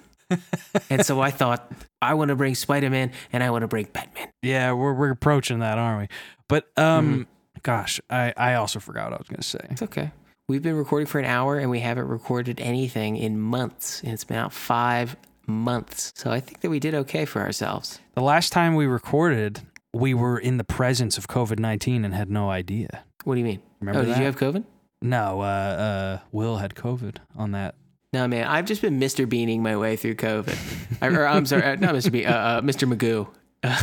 [0.90, 1.72] and so I thought,
[2.02, 4.28] I want to bring Spider Man and I want to bring Batman.
[4.42, 6.16] Yeah, we're we're approaching that, aren't we?
[6.50, 7.22] But um, Mm-hmm.
[7.64, 9.66] gosh, I I also forgot what I was gonna say.
[9.70, 10.12] It's okay.
[10.50, 14.02] We've been recording for an hour and we haven't recorded anything in months.
[14.04, 15.16] And it's been out five
[15.48, 16.12] months.
[16.16, 18.00] So I think that we did okay for ourselves.
[18.14, 19.62] The last time we recorded,
[19.94, 23.04] we were in the presence of COVID nineteen and had no idea.
[23.24, 23.62] What do you mean?
[23.80, 24.20] Remember oh, did that?
[24.20, 24.64] you have COVID?
[25.02, 27.76] No, uh, uh, Will had COVID on that.
[28.14, 29.28] No, man, I've just been Mr.
[29.28, 30.58] Beaning my way through COVID.
[31.02, 32.12] I, or, I'm sorry, uh, not Mr.
[32.12, 32.92] Bean, uh, uh, Mr.
[32.92, 33.28] Magoo.
[33.64, 33.74] Uh,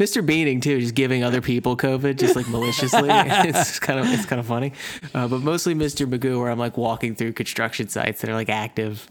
[0.00, 0.26] Mr.
[0.26, 3.08] Beaning too, just giving other people COVID, just like maliciously.
[3.08, 4.72] it's kind of it's kind of funny,
[5.14, 6.12] uh, but mostly Mr.
[6.12, 9.08] Magoo, where I'm like walking through construction sites that are like active,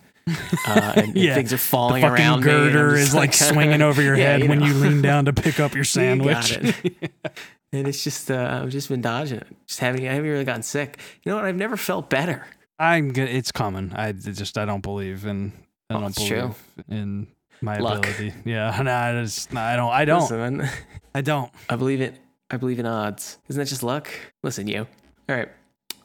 [0.68, 2.46] uh, and Yeah, things are falling the fucking around.
[2.46, 4.66] me, and I'm girder is like swinging over your Yeah, head you when know.
[4.68, 6.60] you lean down to pick up your sandwich.
[6.60, 7.12] got it.
[7.74, 9.48] and it's just uh, I've just been dodging it.
[9.68, 11.00] Just having I haven't really gotten sick.
[11.24, 11.46] You know what?
[11.46, 12.46] I've never felt better.
[12.80, 13.30] I'm gonna.
[13.30, 13.92] It's coming.
[13.96, 15.54] I just I don't believe in.
[15.90, 16.56] I Oh, don't believe true.
[16.90, 17.28] in
[17.62, 18.00] my Luck.
[18.00, 18.34] ability.
[18.46, 19.92] Yeah, no, I just I don't.
[19.92, 20.22] I don't.
[20.22, 20.68] Listen.
[21.14, 21.52] I don't.
[21.70, 22.16] I believe it.
[22.50, 23.38] I believe in odds.
[23.50, 24.10] Isn't that just luck?
[24.44, 24.88] Listen, you.
[25.30, 25.50] All right.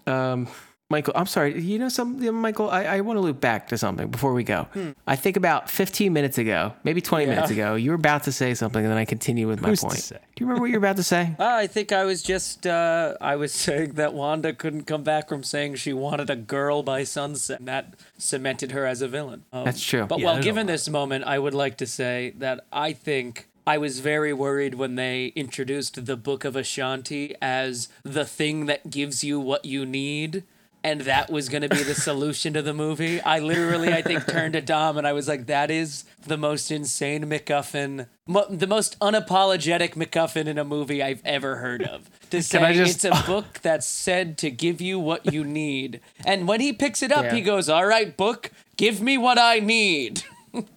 [0.06, 0.48] Um,
[0.88, 1.60] Michael, I'm sorry.
[1.60, 2.70] You know something, Michael?
[2.70, 4.68] I, I want to loop back to something before we go.
[5.04, 7.30] I think about 15 minutes ago, maybe 20 Yeah.
[7.34, 9.80] minutes ago, you were about to say something, and then I continue with my Who's
[9.82, 10.12] point.
[10.12, 11.34] Do you remember what you were about to say?
[11.40, 15.42] I think I was just uh, I was saying that Wanda couldn't come back from
[15.42, 17.58] saying she wanted a girl by sunset.
[17.58, 19.42] And that cemented her as a villain.
[19.52, 20.06] Um, That's true.
[20.06, 23.76] But Yeah, well, given this moment, I would like to say that I think I
[23.78, 29.24] was very worried when they introduced the Book of Ashanti as the thing that gives
[29.24, 30.44] you what you need.
[30.86, 33.20] And that was going to be the solution to the movie.
[33.20, 36.70] I literally, I think, turned to Dom and I was like, that is the most
[36.70, 42.08] insane MacGuffin, mo- the most unapologetic MacGuffin in a movie I've ever heard of.
[42.30, 46.00] To say just- it's a book that's said to give you what you need.
[46.24, 47.34] And when he picks it up, Yeah.
[47.34, 50.22] he goes, all right, book, give me what I need.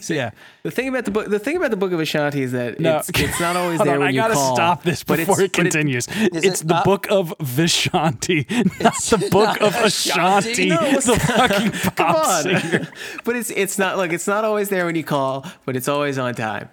[0.08, 0.30] yeah.
[0.62, 2.98] The thing about the book, the thing about the Book of Ashanti is that No.
[2.98, 4.54] it's, it's not always there on, when I you gotta call.
[4.54, 6.06] stop this before it continues.
[6.08, 8.46] Is it's it the not- book of Vishanti,
[8.82, 10.50] not the book of Ashanti?
[10.50, 10.68] Ashanti.
[10.68, 11.20] No, the not.
[11.22, 12.42] fucking Come pop on.
[12.42, 12.88] singer.
[13.24, 16.18] but it's it's not like it's not always there when you call, but it's always
[16.18, 16.68] on time.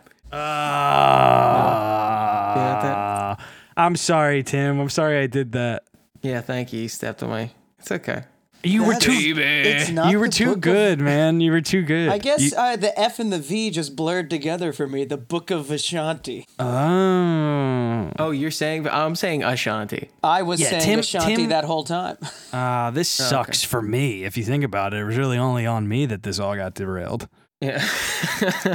[2.06, 3.38] Ah.
[3.78, 4.80] I'm sorry, Tim.
[4.80, 5.84] I'm sorry I did that.
[6.22, 6.82] Yeah, thank you.
[6.82, 7.52] You stepped on my.
[7.80, 8.24] It's okay.
[8.66, 9.36] You were That's- too.
[9.38, 11.40] It's not You were the too book of- good, man.
[11.40, 12.10] You were too good.
[12.10, 15.06] I guess You- uh, the F and the V just blurred together for me.
[15.06, 16.46] The Book of Ashanti.
[16.60, 18.12] oh.
[18.20, 20.10] Oh, you're saying I'm saying Ashanti.
[20.24, 22.18] I was Yeah, saying Tim- Ashanti Tim- that whole time.
[22.54, 24.24] Ah, this sucks for me.
[24.24, 26.74] If you think about it, it was really only on me that this all got
[26.76, 27.28] derailed.
[27.62, 27.84] Yeah.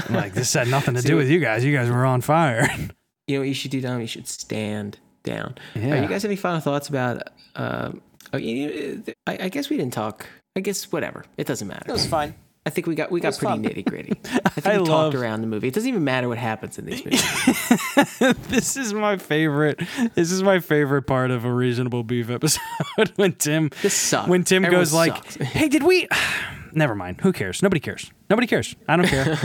[0.09, 1.65] Like this had nothing to See do with you guys.
[1.65, 2.69] You guys were on fire.
[3.27, 4.01] you know what you should do, Dom?
[4.01, 5.55] You should stand down.
[5.77, 6.03] Uh, Yeah.
[6.03, 7.23] you guys have any final thoughts about?
[7.57, 8.01] Um,
[8.33, 10.27] oh, you, I, I guess we didn't talk.
[10.57, 11.25] I guess whatever.
[11.37, 11.85] It doesn't matter.
[11.89, 12.35] It was fine.
[12.67, 14.13] I think we got we got pretty nitty gritty.
[14.45, 15.69] I think I we love- talked around the movie.
[15.69, 18.39] It doesn't even matter what happens in these movies.
[18.49, 19.81] this is my favorite.
[20.15, 22.61] This is my favorite part of a reasonable beef episode
[23.17, 24.29] when Tim This sucks.
[24.29, 26.07] when Tim Everyone goes like, "Hey, did we?"
[26.73, 27.21] Never mind.
[27.23, 27.63] Who cares?
[27.63, 28.11] Nobody cares.
[28.29, 28.77] Nobody cares.
[28.87, 29.39] I don't care.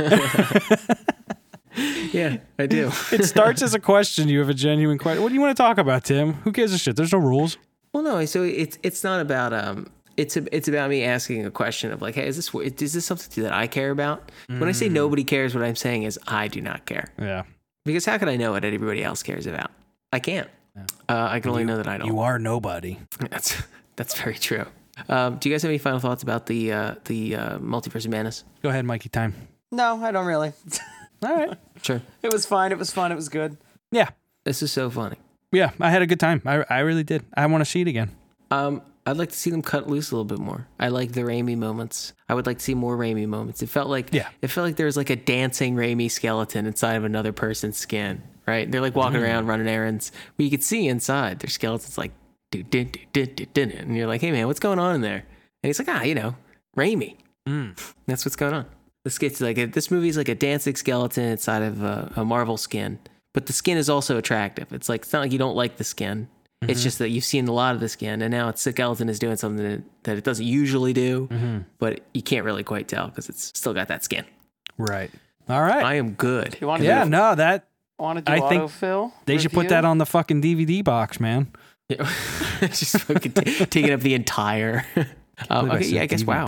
[2.11, 2.91] yeah, I do.
[3.11, 4.27] it starts as a question.
[4.29, 5.23] You have a genuine question.
[5.23, 6.33] What do you want to talk about, Tim?
[6.33, 6.95] Who gives a shit?
[6.95, 7.57] There's no rules.
[7.96, 8.26] Well, no.
[8.26, 9.88] So it's it's not about um.
[10.18, 13.06] It's a, it's about me asking a question of like, hey, is this is this
[13.06, 14.32] something that I care about?
[14.48, 14.76] When I Mm.
[14.76, 17.43] say nobody cares, what I'm saying is I do not care Yeah.
[17.86, 19.72] because how can I know what everybody else cares about?
[20.12, 20.50] I can't.
[20.78, 22.08] Uh, I can only know that I don't.
[22.08, 22.98] You are nobody.
[23.30, 23.62] That's
[23.96, 24.66] that's very true.
[25.10, 28.12] Um, do you guys have any final thoughts about the uh, the uh, multiverse of
[28.12, 28.43] madness?
[28.62, 29.08] Go ahead, Mikey.
[29.10, 29.34] Time.
[29.72, 30.52] No, I don't really.
[31.24, 31.58] All right.
[31.82, 32.02] Sure.
[32.24, 32.72] it was fine.
[32.74, 33.12] It was fun.
[33.12, 33.58] It was good.
[33.91, 34.10] Yeah.
[34.43, 35.18] This is so funny.
[35.56, 35.72] Yeah.
[35.80, 36.41] I had a good time.
[36.45, 37.24] I, I really did.
[37.36, 38.12] I want to see it again.
[38.51, 40.68] Um, I'd like to see them cut loose a little bit more.
[40.80, 42.14] I like the Raimi moments.
[42.28, 43.62] I would like to see more Raimi moments.
[43.62, 44.30] It felt like Yeah.
[44.41, 48.22] it felt like there was like a dancing Raimi skeleton inside of another person's skin.
[48.47, 48.70] Right?
[48.72, 52.12] They're like walking around running errands, but you could see inside their skeletons like
[52.51, 55.01] do din do din do din, and you're like, hey man, what's going on in
[55.01, 55.18] there?
[55.64, 56.36] And he's like, ah, you know,
[56.78, 57.16] Raimi.
[58.06, 58.66] That's what's going on.
[59.03, 62.26] This gets like a, this movie is like a dancing skeleton inside of a, a
[62.26, 62.99] Marvel skin,
[63.36, 64.73] but the skin is also attractive.
[64.73, 66.29] It's like it's not like you don't like the skin.
[66.61, 69.07] It's just that you've seen a lot of the skin, and now it's the skeleton
[69.07, 73.07] is doing something that, that it doesn't usually do, but you can't really quite tell
[73.07, 74.25] because it's still got that skin.
[74.77, 75.11] Right.
[75.47, 75.83] All right.
[75.83, 76.57] I am good.
[76.59, 77.03] You want to yeah.
[77.03, 77.67] do, No, that
[77.99, 79.11] want to do I think autofill?
[79.25, 81.51] they should put that on the fucking DVD box, man.
[81.89, 82.09] Yeah.
[82.61, 84.86] just fucking t- taking up the entire.
[85.49, 86.47] um, believe I okay, yeah, I guess wow.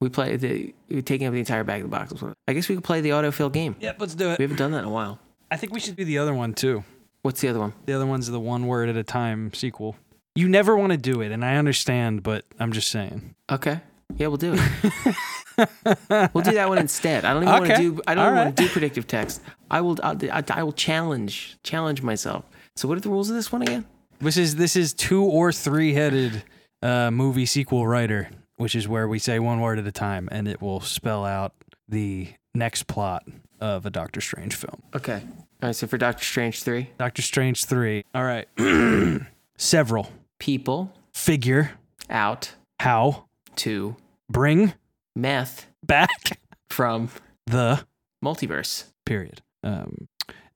[0.00, 2.12] We play the taking up the entire bag of the box.
[2.48, 3.76] I guess we could play the autofill game.
[3.78, 4.00] Yep.
[4.00, 4.38] Let's do it.
[4.38, 5.20] We haven't done that in a while.
[5.50, 6.84] I think we should do the other one too.
[7.22, 7.72] What's the other one?
[7.86, 9.96] The other one's the one word at a time sequel.
[10.34, 13.34] You never want to do it, and I understand, but I'm just saying.
[13.50, 13.80] Okay.
[14.16, 15.16] Yeah, we'll do it.
[16.34, 17.24] we'll do that one instead.
[17.24, 18.00] I don't even want to do.
[18.06, 19.40] I don't even want to do predictive text.
[19.70, 19.96] I will.
[20.02, 22.44] I'll, I, I will challenge challenge myself.
[22.76, 23.86] So what are the rules of this one again?
[24.20, 26.42] This is this is two or three headed
[26.82, 30.46] uh, movie sequel writer, which is where we say one word at a time, and
[30.48, 31.54] it will spell out
[31.88, 33.24] the next plot
[33.60, 34.82] of a Doctor Strange film.
[34.94, 35.22] Okay.
[35.62, 35.76] All right.
[35.76, 38.04] So for Doctor Strange three, Doctor Strange three.
[38.14, 38.46] All right.
[39.56, 41.72] Several people figure
[42.10, 43.26] out how
[43.56, 43.96] to
[44.28, 44.74] bring
[45.14, 47.08] meth back from
[47.46, 47.84] the
[48.24, 48.84] multiverse.
[49.06, 49.40] period.
[49.62, 50.08] Um,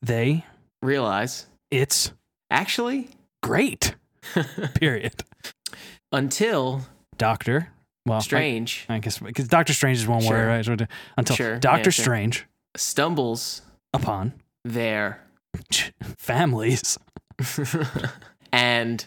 [0.03, 0.45] they
[0.83, 2.13] Realize it's
[2.51, 3.09] actually
[3.43, 3.95] great.
[4.75, 5.25] period.
[6.13, 6.83] until
[7.17, 7.69] Doctor.
[8.07, 10.31] Well, I- Strange I, guess because Doctor Strange is one Sure.
[10.33, 10.65] word, right?
[10.65, 10.77] So
[11.17, 12.03] until Sure, yeah, Doctor sure.
[12.05, 12.47] Strange
[12.79, 13.63] stumbles
[13.93, 15.21] upon their
[16.17, 16.99] families.
[18.53, 19.07] and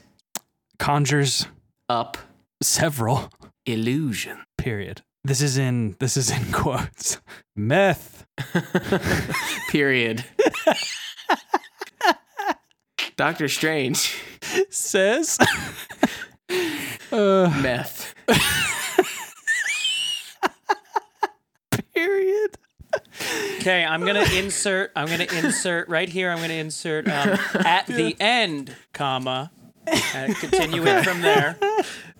[0.79, 1.47] conjures
[1.89, 2.17] up
[2.61, 3.29] several
[3.65, 4.43] illusion.
[4.57, 5.01] period.
[5.23, 7.19] This is in this is in quotes.
[7.55, 8.25] Meth.
[9.69, 10.25] Period.
[13.17, 14.17] Doctor Strange.
[14.71, 15.37] Says?
[17.11, 18.15] Uh, meth.
[21.93, 22.57] period
[23.61, 24.91] Okay, I'm gonna insert.
[24.95, 26.31] I'm gonna insert right here.
[26.31, 29.51] I'm gonna insert um, at the end, comma,
[30.15, 31.59] and continue it from there.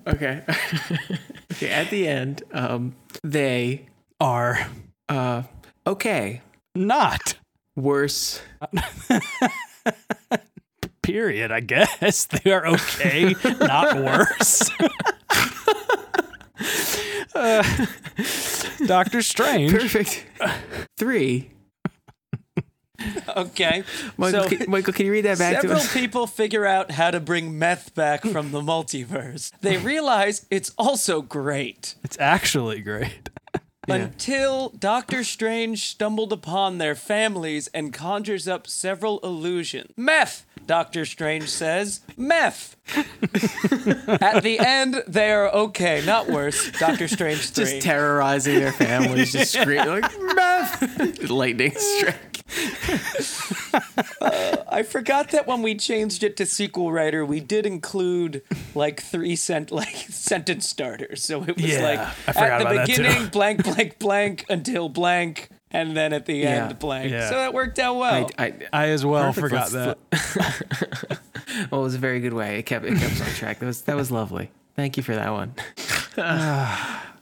[0.06, 0.44] Okay.
[1.54, 1.72] okay.
[1.72, 3.88] At the end, um, they
[4.20, 4.68] are
[5.10, 5.42] uh
[5.88, 6.44] okay
[6.76, 7.34] not
[7.76, 8.40] worse
[11.02, 14.70] period i guess they are okay not worse
[17.34, 17.64] Uh,
[18.86, 20.26] doctor strange perfect
[20.98, 21.52] three.
[23.36, 23.84] Okay.
[24.18, 27.12] Michael, so can, Michael, can you read that back to several people figure out how
[27.12, 29.52] to bring meth back from the multiverse.
[29.62, 31.96] They realize it's also great.
[32.04, 33.30] it's actually great
[33.88, 39.92] Until Doctor Strange stumbled upon their families and conjures up several illusions.
[39.98, 42.02] Meth, Doctor Strange says.
[42.18, 42.76] Meth.
[44.22, 46.72] At the end, they are okay, not worse.
[46.80, 47.64] Doctor Strange 3.
[47.66, 51.22] Just terrorizing their families, just screaming like meth.
[51.30, 52.28] Lightning strike.
[54.22, 58.42] Uh, I forgot that when we changed it to sequel writer, we did include
[58.76, 61.24] like three cent like sentence starters.
[61.24, 62.98] So it was Yeah, like at the about that too.
[63.04, 67.12] beginning, blank, blank, blank until blank, and then at the Yeah, end, blank.
[67.12, 67.30] yeah.
[67.30, 68.30] So that worked out well.
[68.38, 69.48] I, I, i as well Perfect.
[69.48, 69.98] forgot that
[71.72, 72.60] well, it was a very good way.
[72.60, 73.60] It kept it kept us on track.
[73.60, 74.52] That was that was lovely.
[74.76, 75.54] Thank you for that one.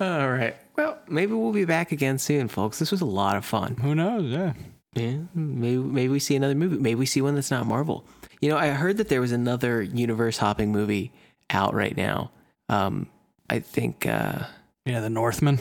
[0.01, 0.55] All right.
[0.77, 2.79] Well, maybe we'll be back again soon, folks.
[2.79, 3.75] This was a lot of fun.
[3.77, 4.53] who knows yeah
[4.95, 6.77] Yeah, maybe maybe we see another movie.
[6.77, 8.05] Maybe we see one that's not Marvel.
[8.41, 11.11] You know, I heard that there was another universe hopping movie
[11.49, 12.31] out right now.
[12.69, 13.07] Um,
[13.49, 14.05] I think.
[14.05, 14.43] Uh,
[14.85, 15.59] yeah the northman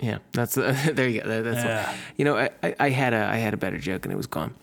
[0.00, 1.08] yeah, that's uh, there.
[1.08, 1.28] You go.
[1.28, 1.94] That- That's Yeah.
[2.16, 4.26] you know, I, I, I had a I had a better joke and it was
[4.26, 4.54] gone.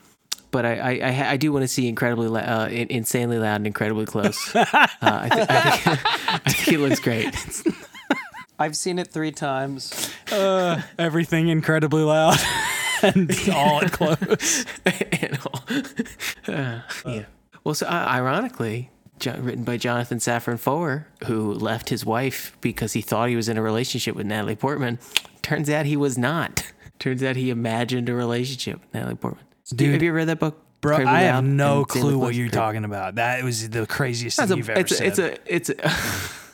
[0.52, 3.56] But I I, I, I do want to see incredibly la- uh, in- insanely loud
[3.58, 4.56] and incredibly close.
[4.56, 4.66] uh,
[5.02, 6.00] I, th- I, think,
[6.46, 7.36] I think it looks great.
[8.60, 10.10] I've seen it three times.
[10.32, 12.38] uh, everything incredibly loud
[13.04, 15.64] and all at close And all-
[16.56, 17.26] uh, yeah.
[17.64, 22.94] Well, so uh, ironically, jo- written by Jonathan Safran Foer, who left his wife because
[22.94, 25.00] he thought he was in a relationship with Natalie Portman.
[25.42, 26.72] Turns out he was not.
[27.00, 29.46] Turns out he imagined a relationship with Natalie Portman.
[29.76, 30.62] Dude, have you read that book?
[30.82, 33.16] Bro, Incredibly I have no clue what you're talking about.
[33.16, 35.20] That was the craziest That's thing a- you've ever it's, said.
[35.20, 35.74] a, it's a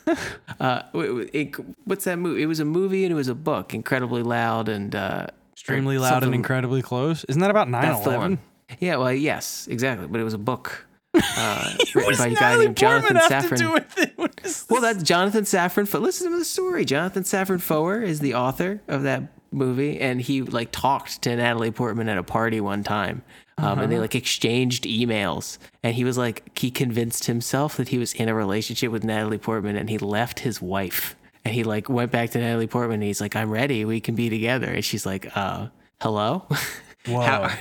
[0.06, 0.20] it's
[0.60, 2.42] a uh, it, what's that movie?
[2.42, 3.74] It was a movie and it was a book.
[3.74, 7.24] Incredibly loud and uh, Extremely loud and incredibly close.
[7.26, 8.38] Isn't that about 9-11?
[8.80, 10.08] Yeah, well, yes, exactly.
[10.08, 14.68] But it was a book uh, written by a guy named Jonathan Safran.
[14.70, 15.88] Well, that's Jonathan Safran.
[15.88, 16.86] Fo- Listen to the story.
[16.86, 21.72] Jonathan Safran Foer is the author of that movie, and he like talked to Natalie
[21.72, 23.22] Portman at a party one time,
[23.58, 25.60] um, and they like exchanged emails.
[25.84, 29.38] And he was like, he convinced himself that he was in a relationship with Natalie
[29.38, 31.16] Portman, and he left his wife.
[31.46, 33.84] And he like went back to Natalie Portman, and he's like, "I'm ready.
[33.86, 35.68] We can be together." And she's like, "Uh,
[36.02, 36.48] hello,
[37.06, 37.20] Whoa.
[37.22, 37.60] how are,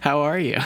[0.00, 0.58] how are you?"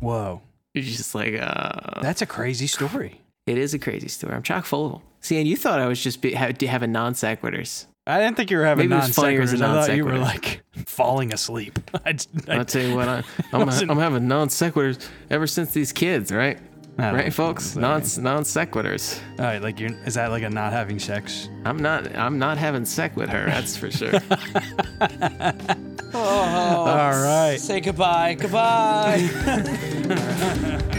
[0.00, 0.42] Whoa.
[0.74, 3.20] She's just like, "Uh." That's a crazy story.
[3.46, 4.34] It is a crazy story.
[4.34, 5.02] I'm chock full of them.
[5.20, 7.86] See, and you thought I was just be, ha- having non sequiturs.
[8.06, 9.62] I didn't think you were having non was funnier as a sequiturs.
[9.62, 11.78] I thought you were like falling asleep.
[12.04, 12.16] I,
[12.48, 13.22] I, I'll tell you what, I,
[13.52, 16.58] I'm, I'm having non sequiturs ever since these kids, right?
[16.98, 17.74] I don't Right, folks?
[17.74, 19.20] what Non that non sequiturs.
[19.38, 21.48] All right, like you're is that like a not having sex?
[21.64, 22.14] I'm not.
[22.16, 23.46] I'm not having sex with her.
[23.46, 24.12] That's for sure.
[26.12, 27.56] Oh, All right.
[27.60, 28.34] Say goodbye.
[28.34, 29.28] Goodbye.